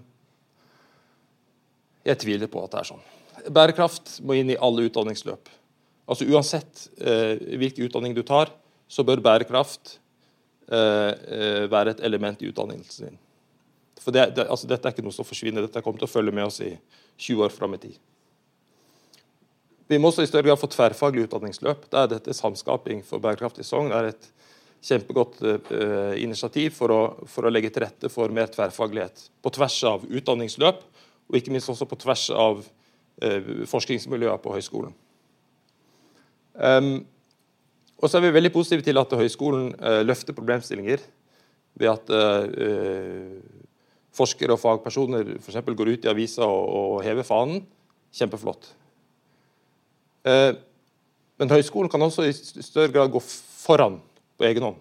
jeg 2.05 2.21
tviler 2.21 2.51
på 2.53 2.65
at 2.65 2.75
det 2.75 2.83
er 2.83 2.91
sånn. 2.91 3.09
Bærekraft 3.53 4.19
må 4.25 4.37
inn 4.37 4.53
i 4.53 4.59
alle 4.61 4.87
utdanningsløp. 4.89 5.49
Altså 6.11 6.27
Uansett 6.29 6.87
uh, 7.01 7.37
hvilken 7.61 7.89
utdanning 7.89 8.17
du 8.17 8.23
tar, 8.27 8.53
så 8.91 9.05
bør 9.07 9.23
bærekraft 9.25 9.99
uh, 10.73 11.13
uh, 11.13 11.65
være 11.71 11.95
et 11.95 12.05
element 12.09 12.41
i 12.43 12.51
utdannelsen 12.51 13.09
din. 13.11 13.21
For 14.01 14.17
det, 14.17 14.31
det, 14.37 14.47
altså, 14.49 14.69
Dette 14.71 14.89
er 14.89 14.95
ikke 14.95 15.05
noe 15.05 15.15
som 15.15 15.29
forsvinner, 15.29 15.67
dette 15.67 15.83
kommer 15.85 16.01
til 16.01 16.09
å 16.09 16.13
følge 16.13 16.35
med 16.35 16.49
oss 16.49 16.61
i 16.65 16.73
20 17.21 17.45
år 17.47 17.53
fram 17.55 17.77
i 17.77 17.83
tid. 17.83 17.99
Vi 19.91 19.99
må 19.99 20.13
også 20.13 20.23
i 20.23 20.29
større 20.31 20.47
grad 20.47 20.61
få 20.61 20.69
tverrfaglig 20.71 21.27
utdanningsløp. 21.27 21.89
Der 21.91 22.07
dette 22.13 22.35
Samskaping 22.37 23.03
for 23.07 23.23
bærekraftig 23.23 23.67
Sogn 23.67 23.91
er 23.93 24.13
et 24.13 24.29
kjempegodt 24.87 25.41
uh, 25.43 26.15
initiativ 26.17 26.77
for 26.79 26.95
å, 26.95 27.01
for 27.29 27.45
å, 27.45 27.53
legge 27.53 27.73
til 27.75 27.85
rette 27.85 28.09
for 28.13 28.33
mer 28.33 28.49
tverrfaglighet. 28.55 29.27
På 29.43 29.53
tvers 29.53 29.77
av 29.91 30.07
utdanningsløp, 30.07 30.85
og 31.29 31.37
ikke 31.37 31.53
minst 31.53 31.73
også 31.73 31.89
på 31.91 31.99
tvers 32.01 32.29
av 32.33 32.63
uh, 32.63 33.51
forskningsmiljøer 33.69 34.39
på 34.41 34.55
høyskolen. 34.55 34.95
Um, 36.55 36.93
og 38.01 38.09
så 38.09 38.21
er 38.21 38.29
vi 38.29 38.37
veldig 38.39 38.53
positive 38.55 38.87
til 38.87 39.03
at 39.03 39.13
høyskolen 39.19 39.73
uh, 39.75 40.01
løfter 40.07 40.39
problemstillinger 40.39 41.03
ved 41.81 41.91
at 41.91 42.11
forskere 44.17 44.57
og 44.57 44.61
fagpersoner 44.63 45.37
f.eks. 45.39 45.61
går 45.65 45.93
ut 45.95 46.07
i 46.07 46.11
avisa 46.11 46.47
og, 46.47 46.69
og 46.81 47.03
hever 47.07 47.27
fanen. 47.27 47.65
Kjempeflott. 48.11 48.73
men 51.39 51.53
høyskolen 51.53 51.89
kan 51.89 52.03
også 52.03 52.25
i 52.27 52.33
større 52.35 52.91
grad 52.93 53.13
gå 53.15 53.21
foran 53.23 54.01
på 54.37 54.49
egen 54.49 54.67
hånd. 54.67 54.81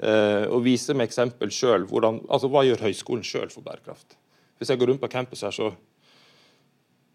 Eh, 0.00 0.46
og 0.48 0.62
vise 0.64 0.94
med 0.94 1.08
eksempel 1.08 1.50
sjøl 1.52 1.84
altså, 1.84 2.48
hva 2.48 2.62
gjør 2.64 2.86
høyskolen 2.86 3.26
sjøl 3.26 3.50
for 3.50 3.66
bærekraft. 3.66 4.14
Hvis 4.56 4.70
jeg 4.70 4.78
går 4.78 4.92
rundt 4.92 5.02
på 5.02 5.10
campus 5.12 5.42
her, 5.42 5.50
så 5.50 5.72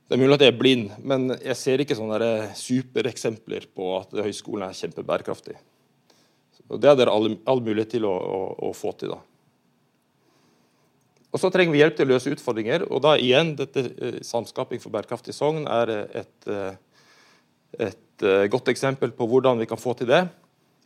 Det 0.07 0.13
er 0.13 0.21
mulig 0.21 0.35
at 0.35 0.41
jeg 0.41 0.53
er 0.53 0.57
blind, 0.59 0.89
men 1.01 1.31
jeg 1.41 1.55
ser 1.57 1.81
ikke 1.81 1.95
sånne 1.97 2.53
supereksempler 2.53 3.63
på 3.73 3.87
at 3.97 4.11
høyskolen 4.13 4.67
er 4.67 4.77
kjempebærekraftig. 4.77 5.55
Og 6.69 6.79
Det 6.79 6.89
er 6.89 6.95
det 6.95 7.07
all, 7.09 7.39
all 7.47 7.61
mulighet 7.61 7.89
til 7.89 8.05
å, 8.05 8.11
å, 8.13 8.69
å, 8.69 8.73
få 8.73 8.91
til. 8.99 9.09
da. 9.09 9.17
Og 11.35 11.41
Så 11.41 11.51
trenger 11.51 11.75
vi 11.75 11.81
hjelp 11.81 11.97
til 11.97 12.07
å 12.07 12.13
løse 12.13 12.31
utfordringer. 12.31 12.85
og 12.87 13.01
da 13.03 13.17
igjen, 13.19 13.57
dette 13.59 13.81
eh, 13.99 14.19
Samskaping 14.23 14.79
for 14.79 14.93
bærekraftig 14.93 15.35
Sogn 15.35 15.65
er 15.67 15.89
et, 16.23 16.47
eh, 16.47 16.77
et, 17.75 17.89
et 17.89 18.23
eh, 18.23 18.47
godt 18.47 18.71
eksempel 18.71 19.11
på 19.11 19.27
hvordan 19.27 19.59
vi 19.59 19.67
kan 19.67 19.77
få 19.77 19.97
til 19.99 20.07
det. 20.07 20.21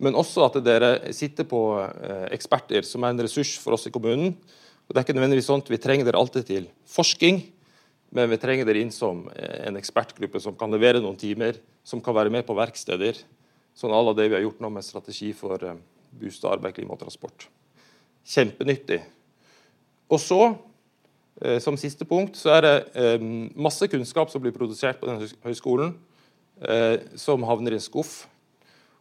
Men 0.01 0.17
også 0.17 0.47
at 0.47 0.57
dere 0.63 1.13
sitter 1.13 1.43
på 1.43 1.59
eksperter, 2.31 2.85
som 2.87 3.03
er 3.03 3.11
en 3.11 3.19
ressurs 3.19 3.57
for 3.59 3.75
oss 3.75 3.83
i 3.85 3.91
kommunen. 3.91 4.31
Og 4.87 4.95
det 4.95 5.01
er 5.01 5.03
ikke 5.03 5.15
nødvendigvis 5.17 5.49
at 5.51 5.69
Vi 5.69 5.77
trenger 5.77 6.07
dere 6.07 6.17
alltid 6.17 6.45
til 6.47 6.69
forskning, 6.87 7.41
men 8.15 8.29
vi 8.31 8.39
trenger 8.39 8.65
dere 8.65 8.79
inn 8.79 8.95
som 8.95 9.27
en 9.35 9.75
ekspertgruppe 9.75 10.39
som 10.39 10.55
kan 10.55 10.71
levere 10.71 11.03
noen 11.03 11.19
timer, 11.19 11.59
som 11.83 11.99
kan 11.99 12.15
være 12.15 12.31
med 12.31 12.47
på 12.47 12.55
verksteder. 12.55 13.19
Sånn 13.75 13.91
la 13.91 14.15
det 14.15 14.29
vi 14.31 14.39
har 14.39 14.47
gjort 14.47 14.63
nå 14.63 14.71
med 14.71 14.87
strategi 14.87 15.33
for 15.33 15.59
bostad, 16.15 16.53
arbeid, 16.55 16.79
klima 16.79 16.95
og 16.95 17.03
transport. 17.03 17.49
Kjempenyttig. 18.23 19.03
Og 20.09 20.19
så, 20.21 20.41
som 21.61 21.77
siste 21.79 22.03
punkt, 22.03 22.35
så 22.35 22.55
er 22.57 22.65
det 22.65 23.13
masse 23.55 23.87
kunnskap 23.87 24.31
som 24.33 24.41
blir 24.41 24.55
produsert 24.55 24.97
på 24.99 25.07
denne 25.07 25.27
høyskolen, 25.45 25.93
som 27.15 27.45
havner 27.47 27.75
i 27.75 27.77
en 27.77 27.83
skuff 27.85 28.23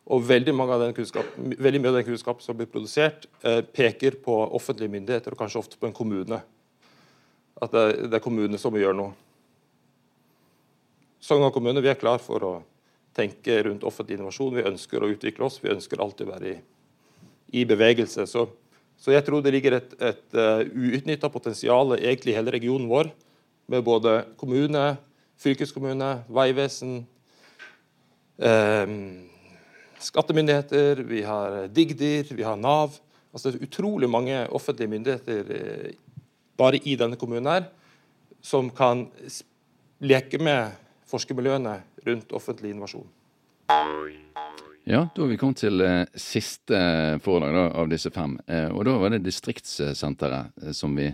og 0.09 0.25
veldig, 0.25 0.55
veldig, 0.57 1.81
mye 1.83 1.91
av 1.91 1.99
den 1.99 2.07
kunnskapen 2.07 2.45
som 2.45 2.57
blir 2.57 2.69
produsert, 2.71 3.27
eh, 3.43 3.61
peker 3.61 4.17
på 4.25 4.35
offentlige 4.57 4.89
myndigheter, 4.89 5.33
og 5.33 5.39
kanskje 5.39 5.61
ofte 5.61 5.77
på 5.77 5.87
en 5.87 5.93
kommune. 5.93 6.41
At 7.61 7.73
det, 7.73 8.09
det 8.09 8.17
er 8.17 8.25
kommunene 8.25 8.61
som 8.61 8.73
må 8.73 8.81
gjøre 8.81 8.97
noe. 8.97 9.13
Sogndal 11.21 11.53
kommune 11.53 11.83
vi 11.85 11.91
er 11.93 12.01
klar 12.01 12.23
for 12.25 12.47
å 12.47 12.53
tenke 13.19 13.59
rundt 13.67 13.85
offentlig 13.85 14.17
innovasjon. 14.17 14.55
Vi 14.57 14.65
ønsker 14.71 15.03
å 15.03 15.11
utvikle 15.13 15.45
oss. 15.45 15.59
Vi 15.61 15.75
ønsker 15.75 16.01
alltid 16.01 16.29
å 16.29 16.33
være 16.33 16.55
i, 16.55 16.57
i 17.61 17.67
bevegelse. 17.69 18.25
Så, 18.31 18.47
så, 18.99 19.13
jeg 19.15 19.25
tror 19.27 19.43
det 19.43 19.53
ligger 19.55 19.79
et, 19.79 19.95
et 20.03 20.37
uh, 20.37 20.63
uutnytta 20.67 21.31
potensial 21.31 21.95
egentlig 21.99 22.35
i 22.35 22.39
hele 22.39 22.55
regionen 22.55 22.89
vår, 22.91 23.13
med 23.69 23.85
både 23.87 24.23
kommune, 24.41 24.97
fylkeskommune, 25.39 26.25
veivesen. 26.29 27.07
eh, 28.39 28.87
skattemyndigheter, 29.99 31.03
vi 31.05 31.23
har 31.23 31.69
Digdir, 31.69 32.35
vi 32.35 32.43
har 32.43 32.57
Nav. 32.57 32.97
Altså 33.33 33.51
det 33.51 33.61
er 33.61 33.67
utrolig 33.67 34.09
mange 34.11 34.47
offentlige 34.51 34.89
myndigheter 34.89 35.51
eh, 35.51 35.93
bare 36.57 36.81
i 36.83 36.97
denne 36.97 37.17
kommunen 37.17 37.47
her, 37.47 37.69
som 38.43 38.71
kan 38.71 39.07
leke 40.01 40.39
med 40.43 40.75
forskermiljøene 41.07 41.77
rundt 42.07 42.33
offentlig 42.33 42.71
innovasjon. 42.71 43.07
Ja, 44.89 45.03
da 45.15 45.21
har 45.21 45.29
vi 45.29 45.37
kommet 45.37 45.61
til 45.61 45.83
eh, 45.85 46.07
siste 46.17 46.79
foredrag 47.21 47.53
da, 47.53 47.65
av 47.77 47.91
disse 47.91 48.09
fem. 48.09 48.39
Eh, 48.49 48.71
og 48.73 48.87
da 48.89 48.95
var 48.97 49.13
det 49.13 49.19
distriktssenteret 49.27 50.63
eh, 50.63 50.73
som 50.73 50.95
vi 50.97 51.11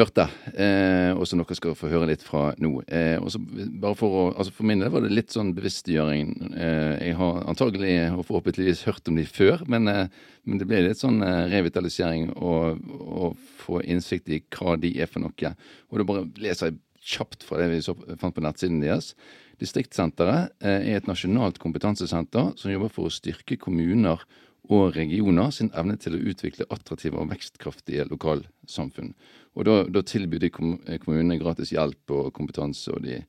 hørte, 0.00 0.24
eh, 0.56 1.10
og 1.12 1.26
som 1.28 1.42
dere 1.42 1.58
skal 1.58 1.76
få 1.76 1.90
høre 1.92 2.08
litt 2.08 2.24
fra 2.24 2.54
nå. 2.56 2.70
Eh, 2.88 3.18
og 3.20 3.28
så 3.34 3.42
bare 3.42 3.98
For 4.00 4.16
å, 4.16 4.24
altså 4.32 4.56
for 4.56 4.70
min 4.70 4.80
del 4.80 4.94
var 4.94 5.04
det 5.04 5.12
litt 5.12 5.36
sånn 5.36 5.52
bevisstgjøring. 5.58 6.32
Eh, 6.56 6.94
jeg 7.10 7.20
har 7.20 7.44
antagelig 7.52 7.92
og 8.14 8.24
forhåpentligvis 8.30 8.86
hørt 8.88 9.12
om 9.12 9.20
de 9.20 9.28
før, 9.28 9.66
men, 9.68 9.92
eh, 9.92 10.08
men 10.48 10.64
det 10.64 10.72
ble 10.72 10.86
litt 10.88 11.04
sånn 11.04 11.20
eh, 11.20 11.50
revitalisering 11.52 12.30
å 12.32 13.30
få 13.60 13.84
innsikt 13.84 14.32
i 14.32 14.40
hva 14.56 14.78
de 14.80 14.96
er 14.96 15.12
for 15.12 15.20
noe. 15.20 15.56
Og 15.92 16.00
da 16.00 16.08
bare 16.14 16.28
leser 16.40 16.72
jeg 16.72 16.80
kjapt 17.06 17.44
fra 17.44 17.60
det 17.60 17.74
vi 17.74 17.84
så, 17.84 17.92
fant 18.16 18.34
på 18.34 18.44
nettsiden 18.44 18.80
deres. 18.80 19.12
Distriktssenteret 19.62 20.52
eh, 20.60 20.90
er 20.92 20.98
et 20.98 21.06
nasjonalt 21.08 21.58
kompetansesenter 21.62 22.52
som 22.60 22.72
jobber 22.72 22.92
for 22.92 23.08
å 23.08 23.14
styrke 23.14 23.56
kommuner 23.60 24.20
og 24.66 24.96
regioner 24.96 25.52
sin 25.54 25.70
evne 25.78 25.96
til 26.00 26.16
å 26.16 26.22
utvikle 26.32 26.66
attraktive 26.74 27.20
og 27.20 27.30
vekstkraftige 27.30 28.04
lokalsamfunn. 28.10 29.14
Og 29.56 29.68
da, 29.68 29.76
da 29.88 30.02
tilbyr 30.04 30.42
de 30.42 30.50
kommunene 30.52 31.38
gratis 31.40 31.72
hjelp 31.72 32.12
og 32.12 32.32
kompetanse, 32.36 32.90
og 32.92 33.06
de, 33.06 33.20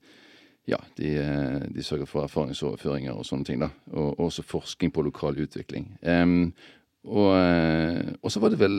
ja, 0.68 0.80
de, 0.98 1.14
eh, 1.22 1.62
de 1.72 1.84
sørger 1.86 2.10
for 2.10 2.26
erfaringsoverføringer 2.26 3.14
og 3.14 3.24
sånne 3.24 3.48
ting. 3.48 3.62
da, 3.64 3.70
Og 3.94 4.20
også 4.26 4.44
forskning 4.44 4.92
på 4.92 5.06
lokal 5.06 5.40
utvikling. 5.46 5.94
Um, 6.02 6.52
og, 7.06 7.32
eh, 7.38 8.12
og, 8.20 8.28
så 8.34 8.42
var 8.42 8.52
det 8.52 8.60
vel 8.60 8.76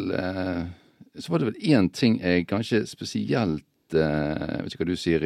så 1.17 1.31
var 1.31 1.41
det 1.41 1.49
vel 1.49 1.73
én 1.73 1.89
ting 1.89 2.19
jeg 2.21 2.45
kanskje 2.47 2.83
spesielt 2.85 3.65
Jeg 3.89 4.61
vet 4.61 4.69
ikke 4.69 4.83
hva 4.83 4.91
du 4.91 4.99
sier 4.99 5.23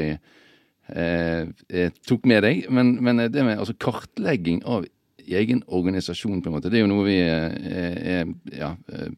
i 0.91 1.85
uh, 1.85 1.93
tok 2.03 2.25
med 2.27 2.43
deg, 2.43 2.65
men, 2.73 2.97
men 3.03 3.23
det 3.31 3.45
med 3.45 3.55
altså 3.55 3.75
kartlegging 3.79 4.59
av 4.67 4.83
egen 5.27 5.61
organisasjon, 5.67 6.41
på 6.41 6.49
en 6.49 6.55
måte. 6.57 6.69
Det 6.71 6.79
er 6.79 6.83
jo 6.83 6.89
noe 6.91 7.05
vi 7.07 7.17
er, 7.21 7.53
er 7.63 8.31
ja, 8.57 8.73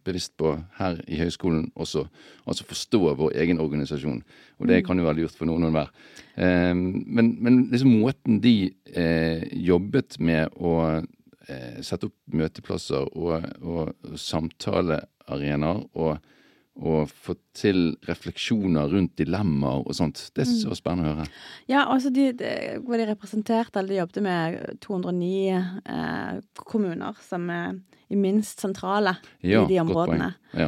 bevisst 0.05 0.35
på 0.39 0.53
her 0.79 0.99
i 1.07 1.19
høyskolen 1.19 1.69
også. 1.73 2.05
Altså 2.45 2.67
forstå 2.67 3.01
vår 3.17 3.35
egen 3.41 3.61
organisasjon. 3.63 4.21
Og 4.59 4.69
det 4.69 4.81
mm. 4.81 4.85
kan 4.87 4.99
jo 4.99 5.07
være 5.07 5.21
lurt 5.21 5.37
for 5.37 5.49
noen 5.49 5.65
og 5.65 5.71
enhver. 5.71 5.91
Eh, 6.35 6.73
men, 6.75 7.33
men 7.39 7.65
liksom 7.73 7.97
måten 8.01 8.39
de 8.43 8.55
eh, 8.93 9.45
jobbet 9.65 10.19
med 10.19 10.53
å 10.55 10.75
eh, 11.49 11.81
sette 11.85 12.09
opp 12.09 12.15
møteplasser 12.35 13.09
og, 13.15 13.49
og 13.65 14.17
samtalearenaer 14.19 15.85
og 15.93 16.31
og 16.75 17.07
få 17.07 17.37
til 17.55 17.93
refleksjoner 18.03 18.89
rundt 18.91 19.13
dilemmaer 19.19 19.85
og 19.85 19.95
sånt. 19.95 20.19
Det 20.35 20.43
er 20.43 20.49
så 20.51 20.75
spennende 20.75 21.13
å 21.13 21.17
høre. 21.21 21.27
Ja, 21.71 21.85
altså 21.87 22.11
de, 22.11 22.27
de, 22.35 22.49
hvor 22.83 22.99
de 22.99 23.07
representerte, 23.07 23.79
eller 23.79 23.93
de 23.93 23.99
jobbet 24.01 24.25
med 24.25 24.57
209 24.83 25.29
eh, 25.55 26.41
kommuner 26.67 27.21
som 27.23 27.47
er 27.53 27.77
i 28.11 28.17
minst 28.19 28.61
sentrale 28.61 29.15
ja, 29.39 29.63
i 29.63 29.69
de 29.71 29.79
områdene. 29.81 30.33
Ja. 30.53 30.67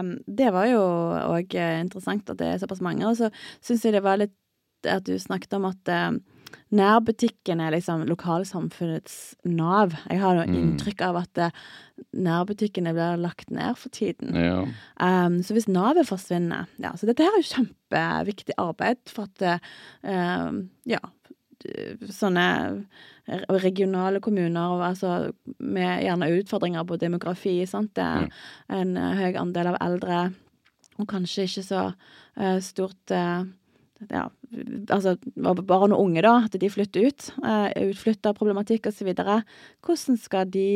Um, 0.00 0.16
det 0.26 0.48
var 0.54 0.66
jo 0.66 0.80
òg 0.80 1.54
interessant 1.54 2.32
at 2.32 2.40
det 2.40 2.48
er 2.50 2.62
såpass 2.64 2.82
mange. 2.84 3.04
Og 3.06 3.20
så 3.20 3.30
syns 3.62 3.84
jeg 3.84 3.94
det 3.94 4.02
var 4.04 4.18
litt 4.22 4.34
at 4.88 5.04
du 5.06 5.14
snakket 5.20 5.54
om 5.60 5.68
at 5.68 5.92
um, 6.08 6.18
Nærbutikken 6.74 7.62
er 7.62 7.74
liksom 7.74 8.04
lokalsamfunnets 8.08 9.16
nav. 9.46 9.96
Jeg 10.10 10.22
har 10.22 10.38
noe 10.38 10.48
mm. 10.50 10.56
inntrykk 10.60 11.04
av 11.06 11.20
at 11.22 11.42
uh, 11.46 11.64
nærbutikkene 12.12 12.94
blir 12.96 13.20
lagt 13.22 13.52
ned 13.54 13.78
for 13.80 13.94
tiden. 13.94 14.34
Ja. 14.34 14.62
Um, 14.98 15.40
så 15.46 15.56
hvis 15.56 15.70
navet 15.70 16.08
forsvinner 16.08 16.70
ja, 16.82 16.94
Så 16.98 17.06
dette 17.06 17.24
her 17.24 17.34
er 17.34 17.42
jo 17.42 17.52
kjempeviktig 17.52 18.58
arbeid 18.60 19.02
for 19.10 19.30
at 19.30 19.64
uh, 20.06 20.62
ja, 20.90 21.02
sånne 22.12 22.46
regionale 23.48 24.20
kommuner 24.20 24.82
altså 24.84 25.32
med 25.58 26.04
gjerne 26.04 26.30
utfordringer 26.40 26.84
på 26.84 26.98
demografi. 27.00 27.56
Sant? 27.66 27.94
Det 27.96 28.04
er 28.04 28.28
en 28.80 28.96
uh, 28.98 29.12
høy 29.16 29.38
andel 29.40 29.72
av 29.72 29.80
eldre, 29.84 30.22
og 30.98 31.08
kanskje 31.10 31.48
ikke 31.48 31.64
så 31.64 31.84
uh, 31.94 32.58
stort 32.64 33.14
uh, 33.14 33.46
ja, 34.12 34.28
altså 34.92 35.16
barn 35.34 35.94
og 35.94 36.04
unge, 36.04 36.22
da, 36.24 36.36
at 36.46 36.56
de 36.60 36.70
flytter 36.70 37.08
ut. 37.08 37.26
Uh, 37.40 37.68
Utflytterproblematikk 37.90 38.90
osv. 38.90 39.10
Hvordan 39.14 40.20
skal 40.20 40.48
de 40.52 40.68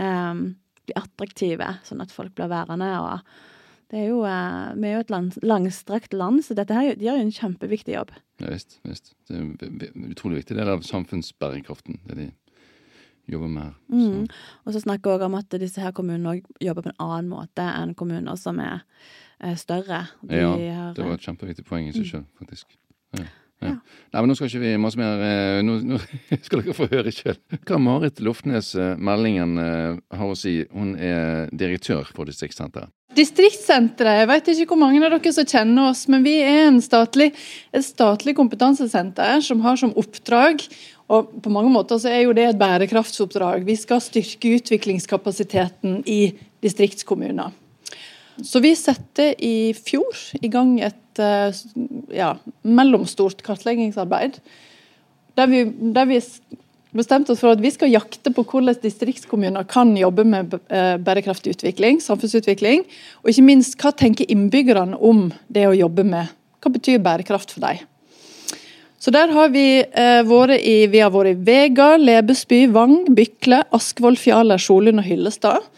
um, 0.00 0.42
bli 0.88 0.96
attraktive, 0.98 1.70
sånn 1.84 2.02
at 2.04 2.14
folk 2.14 2.34
blir 2.38 2.50
værende. 2.52 2.90
og 3.00 3.22
det 3.88 4.02
er 4.02 4.08
jo, 4.10 4.24
eh, 4.24 4.74
Vi 4.76 4.88
er 4.88 4.94
jo 4.94 5.00
et 5.00 5.10
land, 5.10 5.38
langstrakt 5.42 6.12
land, 6.12 6.44
så 6.44 6.54
dette 6.54 6.74
her, 6.74 6.94
de 6.94 7.06
gjør 7.06 7.16
jo 7.16 7.26
en 7.26 7.32
kjempeviktig 7.32 7.94
jobb. 7.94 8.10
Ja, 8.40 8.50
visst, 8.52 8.80
visst. 8.84 9.14
Det 9.28 9.36
er 9.36 9.40
en 9.40 10.10
utrolig 10.12 10.42
viktig 10.42 10.56
del 10.56 10.68
av 10.68 10.84
samfunnsbærekraften, 10.84 12.00
det 12.06 12.16
de 12.16 12.26
jobber 13.32 13.48
med 13.48 13.62
her. 13.62 13.74
Mm. 13.88 14.26
Og 14.66 14.74
så 14.74 14.82
snakker 14.84 15.08
vi 15.08 15.16
òg 15.16 15.24
om 15.28 15.38
at 15.40 15.56
disse 15.60 15.80
her 15.80 15.92
kommunene 15.96 16.42
jobber 16.60 16.84
på 16.84 16.92
en 16.92 17.00
annen 17.00 17.32
måte 17.32 17.64
enn 17.64 17.96
kommuner 17.96 18.36
som 18.36 18.60
er 18.60 18.84
større. 19.58 20.04
De 20.22 20.40
ja, 20.40 20.54
det 20.94 21.04
var 21.04 21.18
et 21.18 21.26
kjempeviktig 21.26 21.66
poeng 21.68 21.88
i 21.88 21.94
seg 21.94 22.08
sjøl, 22.08 22.24
faktisk. 22.40 22.72
Ja. 23.18 23.28
Ja. 23.58 23.72
Nei, 24.14 24.20
men 24.20 24.30
Nå 24.30 24.36
skal 24.38 24.46
ikke 24.46 24.60
vi 24.62 24.68
masse 24.78 24.98
mer 25.00 25.18
eh, 25.18 25.56
Nå, 25.66 25.80
nå 25.82 25.96
skal 26.46 26.60
dere 26.62 26.76
få 26.78 26.86
høre 26.92 27.10
sjøl 27.10 27.40
hva 27.66 27.80
Marit 27.82 28.20
Lofnes, 28.22 28.68
eh, 28.78 28.92
meldingen, 29.02 29.58
har 29.58 30.28
å 30.30 30.36
si. 30.38 30.60
Hun 30.70 30.92
er 30.94 31.50
direktør 31.50 32.06
for 32.14 32.30
Distriktssenteret. 32.30 32.92
Distriktssenteret, 33.18 34.20
jeg 34.20 34.28
vet 34.30 34.52
ikke 34.52 34.76
hvor 34.76 34.80
mange 34.84 35.00
av 35.02 35.16
dere 35.16 35.32
som 35.34 35.48
kjenner 35.48 35.90
oss, 35.90 36.04
men 36.12 36.22
vi 36.22 36.36
er 36.44 36.70
statlig, 36.84 37.32
et 37.74 37.82
statlig 37.82 38.36
kompetansesenter 38.38 39.42
som 39.42 39.64
har 39.66 39.80
som 39.80 39.96
oppdrag 39.98 40.62
og 41.08 41.38
på 41.42 41.52
mange 41.52 41.72
måter 41.72 42.00
så 42.00 42.10
er 42.12 42.26
jo 42.26 42.34
det 42.36 42.50
et 42.50 42.60
bærekraftsoppdrag. 42.60 43.64
Vi 43.64 43.76
skal 43.80 44.02
styrke 44.04 44.58
utviklingskapasiteten 44.58 46.02
i 46.04 46.20
distriktskommuner. 46.64 47.54
Så 48.44 48.60
vi 48.62 48.74
satte 48.78 49.32
i 49.44 49.72
fjor 49.74 50.18
i 50.38 50.50
gang 50.52 50.76
et 50.84 51.22
eh, 51.22 51.50
ja, 52.14 52.32
mellomstort 52.62 53.42
kartleggingsarbeid. 53.46 54.38
Der 55.38 55.50
vi, 55.50 55.64
der 55.94 56.06
vi 56.10 56.20
bestemte 56.96 57.34
oss 57.34 57.42
for 57.42 57.52
at 57.52 57.62
vi 57.62 57.72
skal 57.74 57.92
jakte 57.92 58.32
på 58.34 58.44
hvordan 58.46 58.78
distriktskommuner 58.82 59.66
kan 59.68 59.92
jobbe 59.98 60.24
med 60.28 60.54
eh, 60.70 60.96
bærekraftig 61.02 61.56
utvikling, 61.56 62.00
samfunnsutvikling. 62.02 62.86
Og 63.22 63.32
ikke 63.32 63.46
minst, 63.50 63.78
hva 63.80 63.92
tenker 63.92 64.30
innbyggerne 64.30 64.98
om 64.98 65.28
det 65.48 65.68
å 65.68 65.76
jobbe 65.76 66.06
med 66.06 66.34
Hva 66.58 66.72
betyr 66.74 66.98
bærekraft 66.98 67.52
for 67.54 67.62
dem? 67.62 67.84
Så 68.98 69.12
der 69.14 69.30
har 69.30 69.52
vi 69.54 69.78
eh, 69.78 70.22
vært 70.26 70.58
i 70.66 70.88
Vi 70.90 71.02
har 71.04 71.12
vært 71.14 71.36
i 71.36 71.38
Vega, 71.46 71.92
Lebesby, 71.98 72.64
Vang, 72.74 73.04
Bykle, 73.14 73.62
Askvoll, 73.74 74.18
Fjaler, 74.18 74.58
Solund 74.58 74.98
og 74.98 75.06
Hyllestad. 75.06 75.68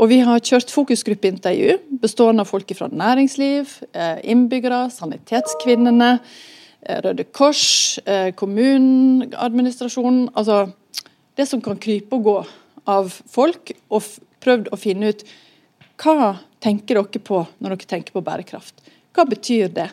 Og 0.00 0.08
vi 0.08 0.22
har 0.24 0.40
kjørt 0.40 0.72
fokusgruppeintervju 0.72 1.98
bestående 2.00 2.46
av 2.46 2.48
folk 2.48 2.72
fra 2.76 2.88
næringsliv, 2.88 3.74
eh, 3.92 4.22
innbyggere, 4.32 4.88
Sanitetskvinnene, 4.88 6.14
Eh, 6.80 7.00
Røde 7.04 7.26
Kors, 7.28 7.98
kommunen, 8.40 9.34
administrasjonen. 9.36 10.30
Altså 10.34 10.70
det 11.36 11.46
som 11.48 11.60
kan 11.64 11.80
krype 11.80 12.16
og 12.16 12.24
gå 12.24 12.36
av 12.88 13.10
folk, 13.30 13.72
og 13.92 14.06
prøvd 14.40 14.70
å 14.72 14.78
finne 14.80 15.12
ut 15.12 15.24
hva 16.00 16.32
tenker 16.64 16.96
dere 16.96 17.20
på 17.24 17.42
når 17.60 17.74
dere 17.74 17.90
tenker 17.90 18.16
på 18.16 18.24
bærekraft. 18.24 18.80
Hva 19.12 19.26
betyr 19.28 19.68
det? 19.76 19.90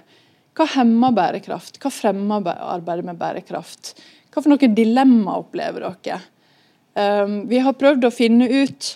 Hva 0.56 0.70
hemmer 0.78 1.12
bærekraft? 1.16 1.82
Hva 1.84 1.92
fremmer 1.92 2.48
arbeidet 2.56 3.06
med 3.10 3.20
bærekraft? 3.20 3.98
Hva 4.32 4.42
for 4.42 4.54
noen 4.54 4.78
dilemmaer 4.78 5.44
opplever 5.44 5.84
dere? 5.84 6.22
Vi 7.52 7.60
har 7.62 7.76
prøvd 7.78 8.08
å 8.08 8.14
finne 8.14 8.48
ut 8.48 8.94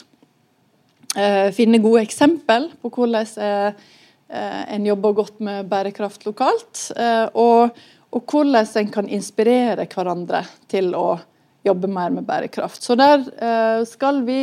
finne 1.52 1.82
gode 1.84 2.06
eksempel 2.06 2.70
på 2.80 2.90
hvordan 2.96 3.28
uh, 3.36 3.90
Eh, 4.32 4.76
en 4.76 4.86
jobber 4.86 5.14
godt 5.14 5.42
med 5.44 5.68
bærekraft 5.68 6.24
lokalt. 6.26 6.86
Eh, 6.96 7.28
og, 7.36 7.76
og, 8.12 8.22
hvordan 8.32 8.70
en 8.80 8.94
kan 8.94 9.10
inspirere 9.12 9.88
hverandre 9.92 10.46
til 10.72 10.94
å 10.96 11.20
jobbe 11.68 11.90
mer 11.92 12.14
med 12.16 12.26
bærekraft. 12.30 12.82
Så 12.84 12.96
der 13.00 13.26
eh, 13.28 13.84
skal 13.90 14.24
vi 14.28 14.40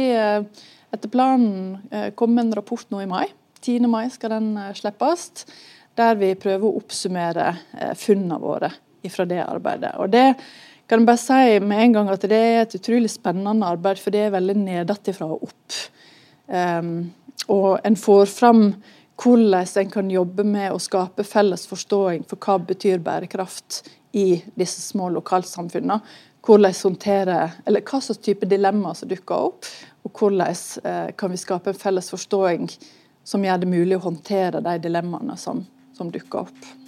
etter 0.89 1.11
planen 1.13 2.13
komme 2.17 2.45
en 2.45 2.55
rapport 2.57 2.85
nå 2.93 3.03
i 3.05 3.09
mai. 3.09 3.27
10. 3.61 3.89
mai 3.91 4.07
skal 4.13 4.37
den 4.37 4.53
slippes. 4.77 5.47
Der 5.99 6.15
vi 6.21 6.35
prøver 6.39 6.69
å 6.69 6.79
oppsummere 6.79 7.51
funnene 7.99 8.39
våre 8.41 8.71
fra 9.09 9.25
det 9.29 9.41
arbeidet. 9.41 9.95
Og 9.99 10.13
det 10.13 10.37
kan 10.89 11.01
jeg 11.01 11.09
bare 11.09 11.21
si 11.21 11.61
med 11.65 11.81
en 11.83 11.95
gang 11.97 12.11
at 12.13 12.25
det 12.29 12.39
er 12.39 12.59
et 12.63 12.77
utrolig 12.77 13.09
spennende 13.11 13.67
arbeid, 13.67 14.01
for 14.01 14.13
det 14.13 14.27
er 14.27 14.35
veldig 14.37 14.57
nedenfra 14.61 15.29
og 15.33 15.49
opp. 15.49 15.79
Um, 16.49 17.11
og 17.49 17.79
en 17.85 17.97
får 17.97 18.27
fram 18.33 18.63
hvordan 19.19 19.67
en 19.83 19.91
kan 19.91 20.11
jobbe 20.11 20.45
med 20.47 20.73
å 20.73 20.81
skape 20.81 21.25
felles 21.27 21.67
forståing 21.69 22.25
for 22.29 22.41
hva 22.41 22.59
betyr 22.69 23.03
bærekraft 23.05 23.83
i 24.17 24.41
disse 24.55 24.81
små 24.81 25.09
lokalsamfunnene. 25.17 26.01
Hvordan 26.47 26.75
håndtere, 26.83 27.39
eller 27.67 27.83
Hva 27.83 28.01
slags 28.01 28.23
type 28.25 28.47
dilemmaer 28.47 28.95
som 28.95 29.09
dukker 29.09 29.49
opp, 29.51 29.67
og 30.05 30.13
hvordan 30.13 30.55
eh, 30.85 31.11
kan 31.17 31.31
vi 31.31 31.41
skape 31.41 31.75
en 31.75 31.83
felles 31.83 32.11
forståing 32.11 32.69
som 33.25 33.45
gjør 33.45 33.59
det 33.61 33.69
mulig 33.69 33.99
å 33.99 34.07
håndtere 34.07 34.63
de 34.65 34.79
dilemmaene 34.87 35.37
som, 35.37 35.67
som 35.97 36.13
dukker 36.15 36.47
opp. 36.47 36.88